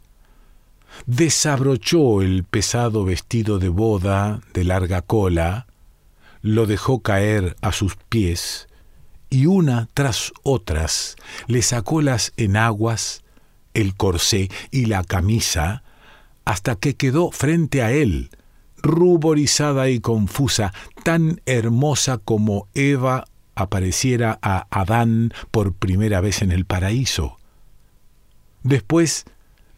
Desabrochó 1.06 2.22
el 2.22 2.44
pesado 2.44 3.04
vestido 3.04 3.58
de 3.58 3.68
boda 3.68 4.40
de 4.52 4.64
larga 4.64 5.02
cola, 5.02 5.66
lo 6.42 6.66
dejó 6.66 7.00
caer 7.00 7.56
a 7.60 7.72
sus 7.72 7.96
pies 8.08 8.68
y 9.34 9.46
una 9.46 9.88
tras 9.94 10.32
otras 10.44 11.16
le 11.48 11.62
sacó 11.62 12.00
las 12.00 12.32
enaguas, 12.36 13.24
el 13.74 13.96
corsé 13.96 14.48
y 14.70 14.86
la 14.86 15.02
camisa, 15.02 15.82
hasta 16.44 16.76
que 16.76 16.94
quedó 16.94 17.32
frente 17.32 17.82
a 17.82 17.90
él, 17.90 18.30
ruborizada 18.76 19.88
y 19.88 19.98
confusa, 19.98 20.72
tan 21.02 21.40
hermosa 21.46 22.18
como 22.18 22.68
Eva 22.74 23.24
apareciera 23.56 24.38
a 24.40 24.68
Adán 24.70 25.32
por 25.50 25.72
primera 25.72 26.20
vez 26.20 26.40
en 26.40 26.52
el 26.52 26.64
paraíso. 26.64 27.38
Después 28.62 29.24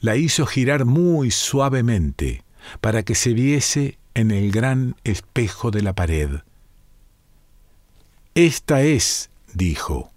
la 0.00 0.16
hizo 0.16 0.46
girar 0.46 0.84
muy 0.84 1.30
suavemente 1.30 2.44
para 2.80 3.02
que 3.02 3.14
se 3.14 3.32
viese 3.32 3.98
en 4.14 4.30
el 4.30 4.50
gran 4.50 4.96
espejo 5.04 5.70
de 5.70 5.82
la 5.82 5.94
pared. 5.94 6.30
Esta 8.34 8.82
es 8.82 9.30
dijo, 9.52 10.10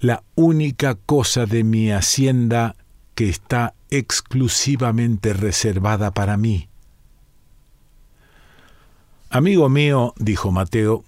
la 0.00 0.22
única 0.34 0.94
cosa 0.94 1.46
de 1.46 1.64
mi 1.64 1.92
hacienda 1.92 2.76
que 3.14 3.28
está 3.28 3.74
exclusivamente 3.90 5.32
reservada 5.32 6.10
para 6.10 6.36
mí. 6.36 6.68
Amigo 9.30 9.68
mío, 9.68 10.12
dijo 10.18 10.50
Mateo, 10.50 11.04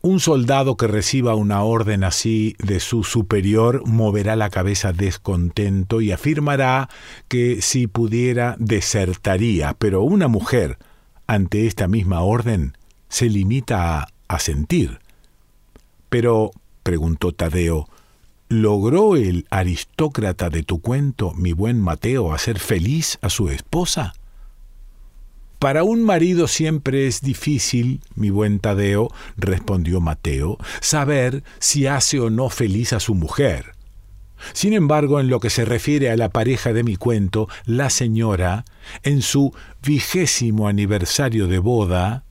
un 0.00 0.20
soldado 0.20 0.76
que 0.76 0.86
reciba 0.86 1.34
una 1.34 1.62
orden 1.62 2.04
así 2.04 2.54
de 2.58 2.80
su 2.80 3.02
superior 3.02 3.82
moverá 3.86 4.36
la 4.36 4.50
cabeza 4.50 4.92
descontento 4.92 6.00
y 6.00 6.12
afirmará 6.12 6.88
que 7.26 7.60
si 7.62 7.86
pudiera 7.86 8.54
desertaría, 8.58 9.74
pero 9.74 10.02
una 10.02 10.28
mujer, 10.28 10.78
ante 11.26 11.66
esta 11.66 11.88
misma 11.88 12.20
orden, 12.20 12.76
se 13.08 13.28
limita 13.28 13.98
a 13.98 14.08
asentir. 14.28 15.00
Pero 16.08 16.52
preguntó 16.82 17.32
Tadeo, 17.32 17.88
¿logró 18.48 19.16
el 19.16 19.46
aristócrata 19.50 20.48
de 20.48 20.62
tu 20.62 20.80
cuento, 20.80 21.34
mi 21.34 21.52
buen 21.52 21.80
Mateo, 21.80 22.32
hacer 22.32 22.60
feliz 22.60 23.18
a 23.20 23.30
su 23.30 23.48
esposa? 23.48 24.14
Para 25.58 25.82
un 25.82 26.04
marido 26.04 26.46
siempre 26.46 27.08
es 27.08 27.20
difícil, 27.20 28.00
mi 28.14 28.30
buen 28.30 28.60
Tadeo, 28.60 29.08
respondió 29.36 30.00
Mateo, 30.00 30.56
saber 30.80 31.42
si 31.58 31.88
hace 31.88 32.20
o 32.20 32.30
no 32.30 32.48
feliz 32.48 32.92
a 32.92 33.00
su 33.00 33.16
mujer. 33.16 33.72
Sin 34.52 34.72
embargo, 34.72 35.18
en 35.18 35.28
lo 35.28 35.40
que 35.40 35.50
se 35.50 35.64
refiere 35.64 36.10
a 36.10 36.16
la 36.16 36.28
pareja 36.28 36.72
de 36.72 36.84
mi 36.84 36.94
cuento, 36.94 37.48
la 37.64 37.90
señora, 37.90 38.64
en 39.02 39.20
su 39.20 39.52
vigésimo 39.82 40.68
aniversario 40.68 41.48
de 41.48 41.58
boda, 41.58 42.24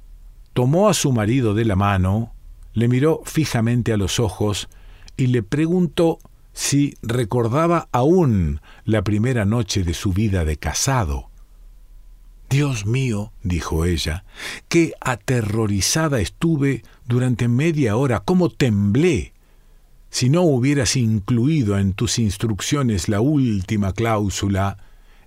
tomó 0.53 0.87
a 0.87 0.93
su 0.93 1.11
marido 1.11 1.53
de 1.53 1.65
la 1.65 1.75
mano, 1.75 2.33
le 2.73 2.87
miró 2.87 3.21
fijamente 3.25 3.91
a 3.91 3.97
los 3.97 4.21
ojos 4.21 4.69
y 5.17 5.27
le 5.27 5.43
preguntó 5.43 6.19
si 6.53 6.95
recordaba 7.01 7.89
aún 7.91 8.61
la 8.85 9.03
primera 9.03 9.43
noche 9.43 9.83
de 9.83 9.93
su 9.93 10.13
vida 10.13 10.45
de 10.45 10.55
casado. 10.55 11.26
Dios 12.49 12.85
mío, 12.85 13.33
dijo 13.43 13.83
ella, 13.83 14.23
qué 14.69 14.93
aterrorizada 15.01 16.21
estuve 16.21 16.83
durante 17.05 17.47
media 17.47 17.97
hora, 17.97 18.21
cómo 18.21 18.49
temblé. 18.49 19.33
Si 20.09 20.29
no 20.29 20.43
hubieras 20.43 20.95
incluido 20.95 21.77
en 21.77 21.93
tus 21.93 22.19
instrucciones 22.19 23.09
la 23.09 23.19
última 23.19 23.91
cláusula, 23.91 24.77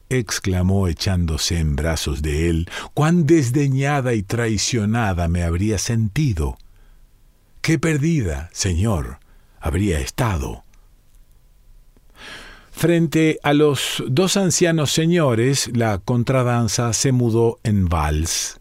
exclamó 0.08 0.88
echándose 0.88 1.58
en 1.58 1.76
brazos 1.76 2.22
de 2.22 2.48
él, 2.48 2.68
cuán 2.94 3.26
desdeñada 3.26 4.14
y 4.14 4.22
traicionada 4.22 5.28
me 5.28 5.42
habría 5.42 5.78
sentido. 5.78 6.56
Qué 7.60 7.78
perdida, 7.78 8.48
señor, 8.52 9.20
habría 9.60 10.00
estado. 10.00 10.64
Frente 12.80 13.38
a 13.42 13.52
los 13.52 14.02
dos 14.08 14.38
ancianos 14.38 14.90
señores, 14.90 15.70
la 15.74 15.98
contradanza 15.98 16.94
se 16.94 17.12
mudó 17.12 17.58
en 17.62 17.90
vals. 17.90 18.58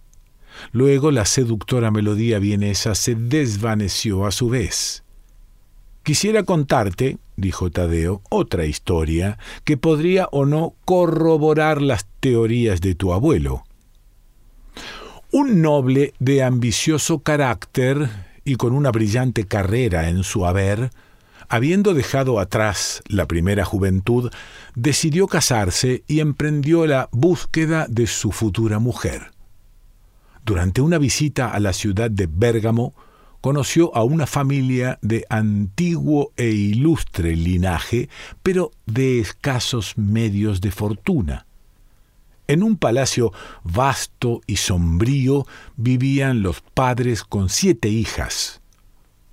Luego 0.74 1.10
la 1.12 1.24
seductora 1.24 1.90
melodía 1.90 2.38
vienesa 2.38 2.96
se 2.96 3.16
desvaneció 3.16 4.26
a 4.26 4.34
su 4.34 4.50
vez. 4.50 5.06
Quisiera 6.04 6.44
contarte, 6.44 7.18
dijo 7.38 7.72
Tadeo, 7.72 8.22
otra 8.30 8.66
historia 8.66 9.38
que 9.64 9.78
podría 9.78 10.28
o 10.34 10.46
no 10.46 10.74
corroborar 10.84 11.82
las 11.82 12.06
teorías 12.20 12.82
de 12.82 12.96
tu 12.96 13.14
abuelo. 13.14 13.64
Un 15.32 15.62
noble 15.62 16.14
de 16.20 16.44
ambicioso 16.44 17.20
carácter 17.20 18.10
y 18.44 18.56
con 18.56 18.74
una 18.74 18.92
brillante 18.92 19.46
carrera 19.46 20.10
en 20.10 20.24
su 20.26 20.46
haber, 20.46 20.90
habiendo 21.50 21.94
dejado 21.94 22.40
atrás 22.40 23.02
la 23.08 23.28
primera 23.28 23.66
juventud, 23.66 24.32
decidió 24.76 25.28
casarse 25.28 26.04
y 26.08 26.20
emprendió 26.20 26.86
la 26.86 27.10
búsqueda 27.12 27.88
de 27.90 28.08
su 28.08 28.32
futura 28.32 28.80
mujer. 28.80 29.32
Durante 30.46 30.82
una 30.82 30.98
visita 30.98 31.50
a 31.52 31.60
la 31.60 31.74
ciudad 31.74 32.10
de 32.10 32.28
Bérgamo, 32.32 32.94
conoció 33.42 33.96
a 33.96 34.04
una 34.04 34.28
familia 34.28 35.00
de 35.02 35.26
antiguo 35.30 36.32
e 36.38 36.50
ilustre 36.50 37.36
linaje, 37.36 38.10
pero 38.44 38.72
de 38.86 39.20
escasos 39.20 39.98
medios 39.98 40.62
de 40.62 40.72
fortuna. 40.72 41.46
En 42.48 42.64
un 42.64 42.78
palacio 42.78 43.32
vasto 43.64 44.42
y 44.48 44.56
sombrío 44.56 45.46
vivían 45.78 46.42
los 46.42 46.62
padres 46.62 47.24
con 47.24 47.50
siete 47.50 47.90
hijas. 47.90 48.62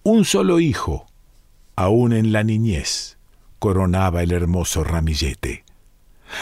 Un 0.02 0.24
solo 0.24 0.61
hijo, 0.61 1.07
aún 1.76 2.12
en 2.12 2.32
la 2.32 2.42
niñez, 2.42 3.18
coronaba 3.58 4.22
el 4.22 4.32
hermoso 4.32 4.82
ramillete. 4.82 5.64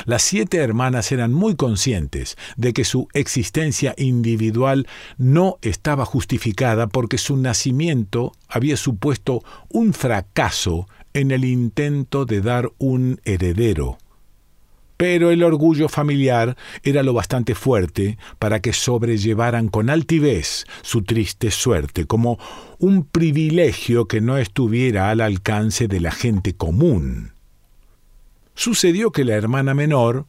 Las 0.07 0.23
siete 0.23 0.59
hermanas 0.59 1.13
eran 1.13 1.33
muy 1.33 1.57
conscientes 1.57 2.37
de 2.57 2.73
que 2.73 2.85
su 2.85 3.09
existencia 3.13 3.95
individual 3.99 4.87
no 5.19 5.59
estaba 5.61 6.07
justificada 6.07 6.87
porque 6.87 7.19
su 7.19 7.37
nacimiento 7.37 8.33
había 8.49 8.77
supuesto 8.77 9.43
un 9.69 9.93
fracaso 9.93 10.89
en 11.13 11.31
el 11.31 11.45
intento 11.45 12.25
de 12.25 12.41
dar 12.41 12.73
un 12.79 13.21
heredero. 13.25 13.99
Pero 14.97 15.31
el 15.31 15.43
orgullo 15.43 15.89
familiar 15.89 16.57
era 16.83 17.03
lo 17.03 17.13
bastante 17.13 17.55
fuerte 17.55 18.19
para 18.39 18.61
que 18.61 18.73
sobrellevaran 18.73 19.69
con 19.69 19.91
altivez 19.91 20.65
su 20.83 21.03
triste 21.03 21.51
suerte, 21.51 22.07
como 22.07 22.39
un 22.79 23.05
privilegio 23.05 24.07
que 24.07 24.21
no 24.21 24.39
estuviera 24.39 25.11
al 25.11 25.21
alcance 25.21 25.89
de 25.89 26.01
la 26.01 26.13
gente 26.13 26.55
común. 26.55 27.33
Sucedió 28.55 29.11
que 29.11 29.25
la 29.25 29.35
hermana 29.35 29.75
menor, 29.75 30.27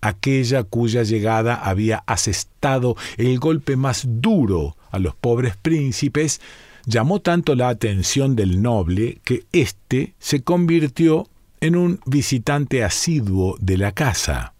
aquella 0.00 0.64
cuya 0.64 1.02
llegada 1.04 1.54
había 1.54 2.02
asestado 2.06 2.96
el 3.16 3.38
golpe 3.38 3.76
más 3.76 4.04
duro 4.06 4.76
a 4.90 4.98
los 4.98 5.14
pobres 5.14 5.56
príncipes, 5.56 6.40
llamó 6.86 7.20
tanto 7.20 7.54
la 7.54 7.68
atención 7.68 8.34
del 8.34 8.62
noble 8.62 9.20
que 9.24 9.44
éste 9.52 10.14
se 10.18 10.42
convirtió 10.42 11.28
en 11.60 11.76
un 11.76 12.00
visitante 12.06 12.84
asiduo 12.84 13.56
de 13.60 13.76
la 13.76 13.92
casa. 13.92 14.54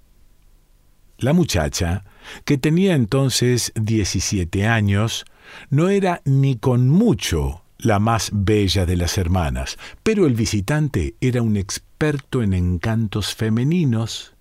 La 1.18 1.32
muchacha, 1.32 2.04
que 2.44 2.58
tenía 2.58 2.94
entonces 2.94 3.72
17 3.74 4.66
años, 4.66 5.24
no 5.68 5.88
era 5.88 6.22
ni 6.24 6.56
con 6.56 6.88
mucho 6.88 7.62
la 7.78 7.98
más 7.98 8.30
bella 8.32 8.86
de 8.86 8.96
las 8.96 9.18
hermanas, 9.18 9.78
pero 10.02 10.26
el 10.26 10.34
visitante 10.34 11.14
era 11.20 11.42
un 11.42 11.56
experto 11.56 12.42
en 12.42 12.52
encantos 12.52 13.34
femeninos, 13.34 14.34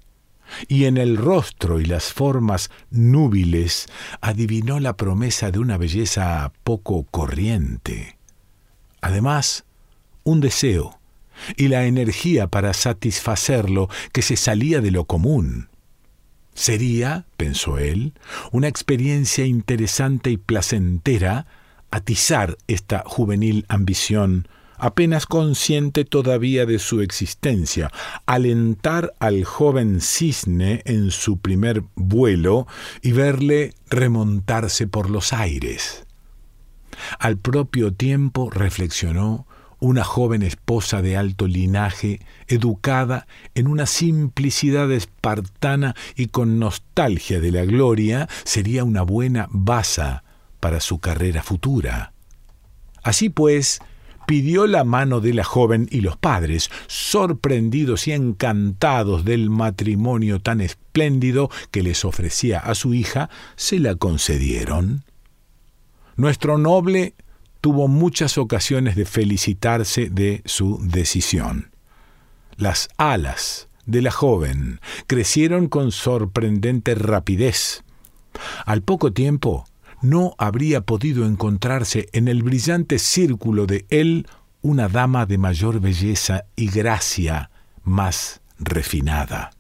y 0.67 0.85
en 0.85 0.97
el 0.97 1.17
rostro 1.17 1.79
y 1.79 1.85
las 1.85 2.11
formas 2.11 2.71
núbiles 2.89 3.87
adivinó 4.21 4.79
la 4.79 4.97
promesa 4.97 5.51
de 5.51 5.59
una 5.59 5.77
belleza 5.77 6.51
poco 6.63 7.03
corriente. 7.03 8.17
Además, 9.01 9.65
un 10.23 10.41
deseo, 10.41 10.98
y 11.57 11.67
la 11.67 11.85
energía 11.85 12.47
para 12.47 12.73
satisfacerlo 12.73 13.89
que 14.11 14.21
se 14.21 14.35
salía 14.35 14.81
de 14.81 14.91
lo 14.91 15.05
común. 15.05 15.69
Sería, 16.53 17.25
pensó 17.37 17.77
él, 17.77 18.13
una 18.51 18.67
experiencia 18.67 19.45
interesante 19.45 20.29
y 20.29 20.37
placentera 20.37 21.47
atizar 21.91 22.57
esta 22.67 23.03
juvenil 23.05 23.65
ambición, 23.69 24.47
apenas 24.77 25.25
consciente 25.25 26.05
todavía 26.05 26.65
de 26.65 26.79
su 26.79 27.01
existencia, 27.01 27.91
alentar 28.25 29.13
al 29.19 29.43
joven 29.43 30.01
cisne 30.01 30.81
en 30.85 31.11
su 31.11 31.39
primer 31.39 31.83
vuelo 31.95 32.67
y 33.01 33.11
verle 33.11 33.73
remontarse 33.89 34.87
por 34.87 35.09
los 35.09 35.33
aires. 35.33 36.05
Al 37.19 37.37
propio 37.37 37.93
tiempo 37.93 38.49
reflexionó 38.49 39.47
una 39.79 40.03
joven 40.03 40.43
esposa 40.43 41.01
de 41.01 41.17
alto 41.17 41.47
linaje, 41.47 42.19
educada 42.47 43.27
en 43.55 43.67
una 43.67 43.85
simplicidad 43.85 44.91
espartana 44.91 45.95
y 46.15 46.27
con 46.27 46.59
nostalgia 46.59 47.39
de 47.39 47.51
la 47.51 47.65
gloria, 47.65 48.27
sería 48.43 48.83
una 48.83 49.01
buena 49.01 49.47
basa 49.51 50.23
para 50.59 50.79
su 50.79 50.99
carrera 50.99 51.43
futura. 51.43 52.13
Así 53.03 53.29
pues, 53.29 53.79
pidió 54.27 54.67
la 54.67 54.83
mano 54.83 55.21
de 55.21 55.33
la 55.33 55.43
joven 55.43 55.87
y 55.89 56.01
los 56.01 56.17
padres, 56.17 56.69
sorprendidos 56.87 58.07
y 58.07 58.11
encantados 58.11 59.25
del 59.25 59.49
matrimonio 59.49 60.39
tan 60.39 60.61
espléndido 60.61 61.49
que 61.71 61.81
les 61.81 62.05
ofrecía 62.05 62.59
a 62.59 62.75
su 62.75 62.93
hija, 62.93 63.29
se 63.55 63.79
la 63.79 63.95
concedieron. 63.95 65.03
Nuestro 66.15 66.57
noble 66.57 67.15
tuvo 67.61 67.87
muchas 67.87 68.37
ocasiones 68.37 68.95
de 68.95 69.05
felicitarse 69.05 70.09
de 70.09 70.41
su 70.45 70.79
decisión. 70.81 71.71
Las 72.55 72.89
alas 72.97 73.69
de 73.85 74.01
la 74.01 74.11
joven 74.11 74.79
crecieron 75.07 75.67
con 75.67 75.91
sorprendente 75.91 76.95
rapidez. 76.95 77.83
Al 78.65 78.81
poco 78.81 79.11
tiempo, 79.13 79.65
no 80.01 80.33
habría 80.37 80.81
podido 80.81 81.25
encontrarse 81.25 82.07
en 82.13 82.27
el 82.27 82.43
brillante 82.43 82.99
círculo 82.99 83.65
de 83.65 83.85
él 83.89 84.27
una 84.61 84.87
dama 84.87 85.25
de 85.25 85.37
mayor 85.37 85.79
belleza 85.79 86.45
y 86.55 86.69
gracia 86.69 87.49
más 87.83 88.41
refinada. 88.59 89.51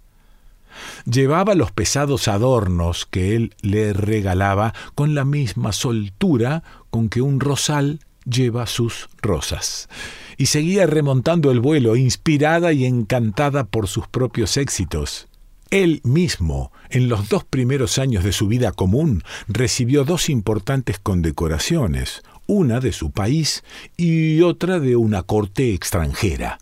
Llevaba 1.11 1.55
los 1.55 1.71
pesados 1.71 2.27
adornos 2.27 3.07
que 3.07 3.35
él 3.35 3.55
le 3.61 3.93
regalaba 3.93 4.75
con 4.93 5.15
la 5.15 5.25
misma 5.25 5.71
soltura 5.71 6.63
con 6.91 7.09
que 7.09 7.21
un 7.21 7.39
rosal 7.39 8.01
lleva 8.25 8.67
sus 8.67 9.09
rosas. 9.21 9.89
Y 10.37 10.47
seguía 10.47 10.85
remontando 10.85 11.49
el 11.49 11.61
vuelo, 11.61 11.95
inspirada 11.95 12.73
y 12.73 12.85
encantada 12.85 13.63
por 13.63 13.87
sus 13.87 14.07
propios 14.07 14.55
éxitos. 14.57 15.27
Él 15.71 16.01
mismo, 16.03 16.71
en 16.91 17.09
los 17.09 17.27
dos 17.27 17.43
primeros 17.43 17.97
años 17.97 18.23
de 18.23 18.31
su 18.31 18.47
vida 18.47 18.71
común, 18.71 19.23
recibió 19.47 20.03
dos 20.03 20.29
importantes 20.29 20.99
condecoraciones, 20.99 22.21
una 22.45 22.79
de 22.79 22.91
su 22.91 23.09
país 23.11 23.63
y 23.97 24.41
otra 24.41 24.79
de 24.79 24.95
una 24.95 25.23
corte 25.23 25.73
extranjera. 25.73 26.59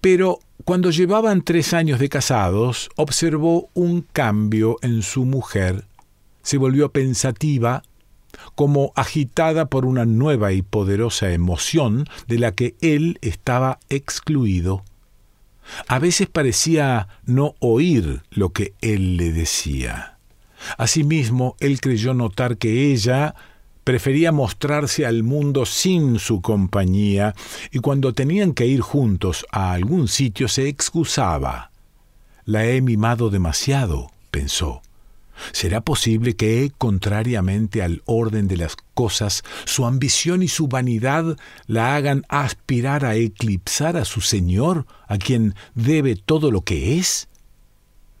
Pero 0.00 0.40
cuando 0.70 0.92
llevaban 0.92 1.42
tres 1.42 1.74
años 1.74 1.98
de 1.98 2.08
casados, 2.08 2.90
observó 2.94 3.70
un 3.74 4.02
cambio 4.02 4.76
en 4.82 5.02
su 5.02 5.24
mujer. 5.24 5.84
Se 6.42 6.58
volvió 6.58 6.92
pensativa, 6.92 7.82
como 8.54 8.92
agitada 8.94 9.66
por 9.66 9.84
una 9.84 10.04
nueva 10.04 10.52
y 10.52 10.62
poderosa 10.62 11.32
emoción 11.32 12.06
de 12.28 12.38
la 12.38 12.52
que 12.52 12.76
él 12.80 13.18
estaba 13.20 13.80
excluido. 13.88 14.84
A 15.88 15.98
veces 15.98 16.28
parecía 16.28 17.08
no 17.24 17.56
oír 17.58 18.22
lo 18.30 18.50
que 18.52 18.72
él 18.80 19.16
le 19.16 19.32
decía. 19.32 20.18
Asimismo, 20.78 21.56
él 21.58 21.80
creyó 21.80 22.14
notar 22.14 22.58
que 22.58 22.92
ella 22.92 23.34
prefería 23.90 24.30
mostrarse 24.30 25.04
al 25.04 25.24
mundo 25.24 25.66
sin 25.66 26.20
su 26.20 26.40
compañía 26.42 27.34
y 27.72 27.80
cuando 27.80 28.12
tenían 28.12 28.52
que 28.52 28.64
ir 28.64 28.82
juntos 28.82 29.44
a 29.50 29.72
algún 29.72 30.06
sitio 30.06 30.46
se 30.46 30.68
excusaba. 30.68 31.72
La 32.44 32.66
he 32.66 32.80
mimado 32.82 33.30
demasiado, 33.30 34.12
pensó. 34.30 34.80
¿Será 35.50 35.80
posible 35.80 36.36
que, 36.36 36.70
contrariamente 36.78 37.82
al 37.82 38.02
orden 38.04 38.46
de 38.46 38.58
las 38.58 38.76
cosas, 38.94 39.42
su 39.64 39.84
ambición 39.84 40.44
y 40.44 40.46
su 40.46 40.68
vanidad 40.68 41.36
la 41.66 41.96
hagan 41.96 42.24
aspirar 42.28 43.04
a 43.04 43.16
eclipsar 43.16 43.96
a 43.96 44.04
su 44.04 44.20
Señor, 44.20 44.86
a 45.08 45.18
quien 45.18 45.56
debe 45.74 46.14
todo 46.14 46.52
lo 46.52 46.60
que 46.60 46.96
es? 46.96 47.28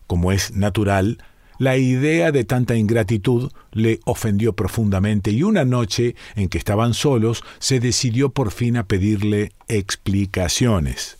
Como 0.08 0.32
es 0.32 0.50
natural, 0.50 1.22
la 1.60 1.76
idea 1.76 2.32
de 2.32 2.44
tanta 2.44 2.74
ingratitud 2.74 3.52
le 3.72 4.00
ofendió 4.06 4.54
profundamente 4.54 5.30
y 5.30 5.42
una 5.42 5.66
noche 5.66 6.16
en 6.34 6.48
que 6.48 6.56
estaban 6.56 6.94
solos 6.94 7.44
se 7.58 7.80
decidió 7.80 8.30
por 8.30 8.50
fin 8.50 8.78
a 8.78 8.84
pedirle 8.84 9.52
explicaciones. 9.68 11.18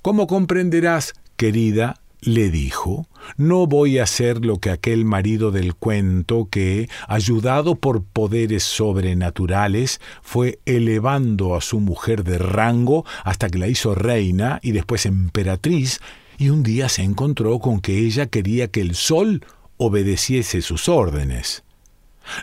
Como 0.00 0.26
comprenderás, 0.26 1.12
querida, 1.36 2.00
le 2.22 2.50
dijo, 2.50 3.06
no 3.36 3.66
voy 3.66 3.98
a 3.98 4.06
ser 4.06 4.46
lo 4.46 4.56
que 4.60 4.70
aquel 4.70 5.04
marido 5.04 5.50
del 5.50 5.74
cuento 5.74 6.48
que, 6.50 6.88
ayudado 7.06 7.74
por 7.74 8.02
poderes 8.02 8.62
sobrenaturales, 8.62 10.00
fue 10.22 10.58
elevando 10.64 11.54
a 11.54 11.60
su 11.60 11.80
mujer 11.80 12.24
de 12.24 12.38
rango 12.38 13.04
hasta 13.24 13.50
que 13.50 13.58
la 13.58 13.68
hizo 13.68 13.94
reina 13.94 14.58
y 14.62 14.72
después 14.72 15.04
emperatriz 15.04 16.00
y 16.40 16.48
un 16.48 16.62
día 16.62 16.88
se 16.88 17.02
encontró 17.02 17.58
con 17.58 17.80
que 17.80 17.98
ella 17.98 18.24
quería 18.24 18.68
que 18.68 18.80
el 18.80 18.94
sol 18.94 19.44
obedeciese 19.76 20.62
sus 20.62 20.88
órdenes. 20.88 21.64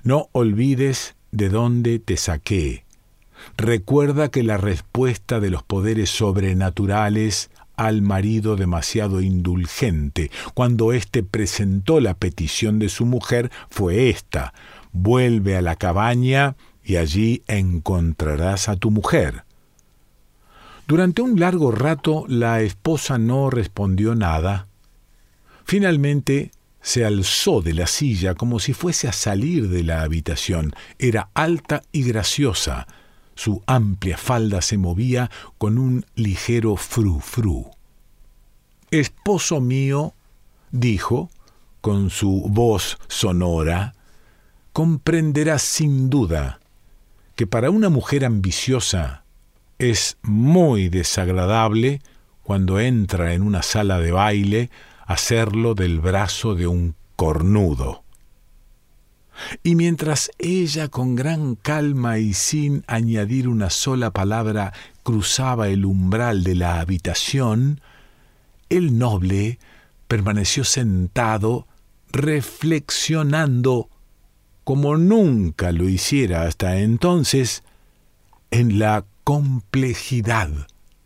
No 0.03 0.29
olvides 0.33 1.15
de 1.31 1.49
dónde 1.49 1.97
te 1.97 2.15
saqué. 2.15 2.85
Recuerda 3.57 4.29
que 4.29 4.43
la 4.43 4.57
respuesta 4.57 5.39
de 5.39 5.49
los 5.49 5.63
poderes 5.63 6.11
sobrenaturales 6.11 7.49
al 7.75 8.03
marido 8.03 8.55
demasiado 8.55 9.19
indulgente, 9.19 10.29
cuando 10.53 10.93
éste 10.93 11.23
presentó 11.23 11.99
la 11.99 12.13
petición 12.13 12.77
de 12.77 12.89
su 12.89 13.03
mujer, 13.03 13.49
fue 13.71 14.11
esta 14.11 14.53
vuelve 14.91 15.57
a 15.57 15.61
la 15.63 15.75
cabaña 15.75 16.55
y 16.83 16.97
allí 16.97 17.41
encontrarás 17.47 18.69
a 18.69 18.75
tu 18.75 18.91
mujer. 18.91 19.46
Durante 20.87 21.21
un 21.21 21.37
largo 21.37 21.71
rato 21.71 22.23
la 22.29 22.61
esposa 22.61 23.17
no 23.17 23.49
respondió 23.49 24.15
nada. 24.15 24.67
Finalmente 25.65 26.51
se 26.81 27.03
alzó 27.03 27.61
de 27.61 27.73
la 27.73 27.87
silla 27.87 28.35
como 28.35 28.59
si 28.59 28.71
fuese 28.71 29.09
a 29.09 29.11
salir 29.11 29.67
de 29.67 29.83
la 29.83 30.03
habitación. 30.03 30.73
Era 30.97 31.29
alta 31.33 31.81
y 31.91 32.03
graciosa. 32.03 32.87
Su 33.35 33.61
amplia 33.67 34.17
falda 34.17 34.61
se 34.61 34.77
movía 34.77 35.29
con 35.57 35.77
un 35.77 36.05
ligero 36.15 36.77
fru-fru. 36.77 37.69
Esposo 38.89 39.59
mío, 39.59 40.13
dijo, 40.71 41.29
con 41.81 42.09
su 42.09 42.45
voz 42.47 42.97
sonora, 43.09 43.93
comprenderás 44.71 45.63
sin 45.63 46.09
duda 46.09 46.61
que 47.35 47.45
para 47.45 47.71
una 47.71 47.89
mujer 47.89 48.23
ambiciosa 48.23 49.25
es 49.79 50.17
muy 50.21 50.89
desagradable 50.89 52.01
cuando 52.43 52.79
entra 52.79 53.33
en 53.33 53.41
una 53.41 53.61
sala 53.61 53.99
de 53.99 54.11
baile 54.11 54.69
hacerlo 55.05 55.75
del 55.75 55.99
brazo 55.99 56.55
de 56.55 56.67
un 56.67 56.95
cornudo. 57.15 58.03
Y 59.63 59.75
mientras 59.75 60.31
ella 60.39 60.87
con 60.87 61.15
gran 61.15 61.55
calma 61.55 62.17
y 62.17 62.33
sin 62.33 62.83
añadir 62.87 63.47
una 63.47 63.69
sola 63.69 64.11
palabra 64.11 64.73
cruzaba 65.03 65.67
el 65.67 65.85
umbral 65.85 66.43
de 66.43 66.55
la 66.55 66.79
habitación, 66.79 67.81
el 68.69 68.97
noble 68.97 69.59
permaneció 70.07 70.63
sentado 70.63 71.67
reflexionando 72.11 73.89
como 74.63 74.97
nunca 74.97 75.71
lo 75.71 75.87
hiciera 75.87 76.43
hasta 76.43 76.79
entonces 76.79 77.63
en 78.51 78.79
la 78.79 79.05
complejidad 79.27 80.47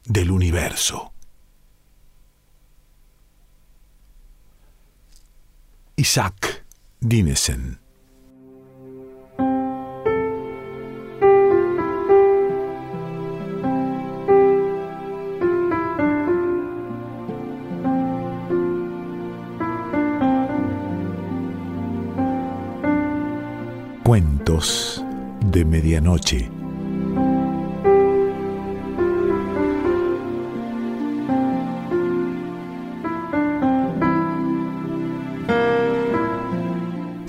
del 0.05 0.29
universo. 0.29 1.11
Isaac 5.95 6.63
Dinesen 6.99 7.79
Cuentos 24.03 25.03
de 25.43 25.65
Medianoche. 25.65 26.60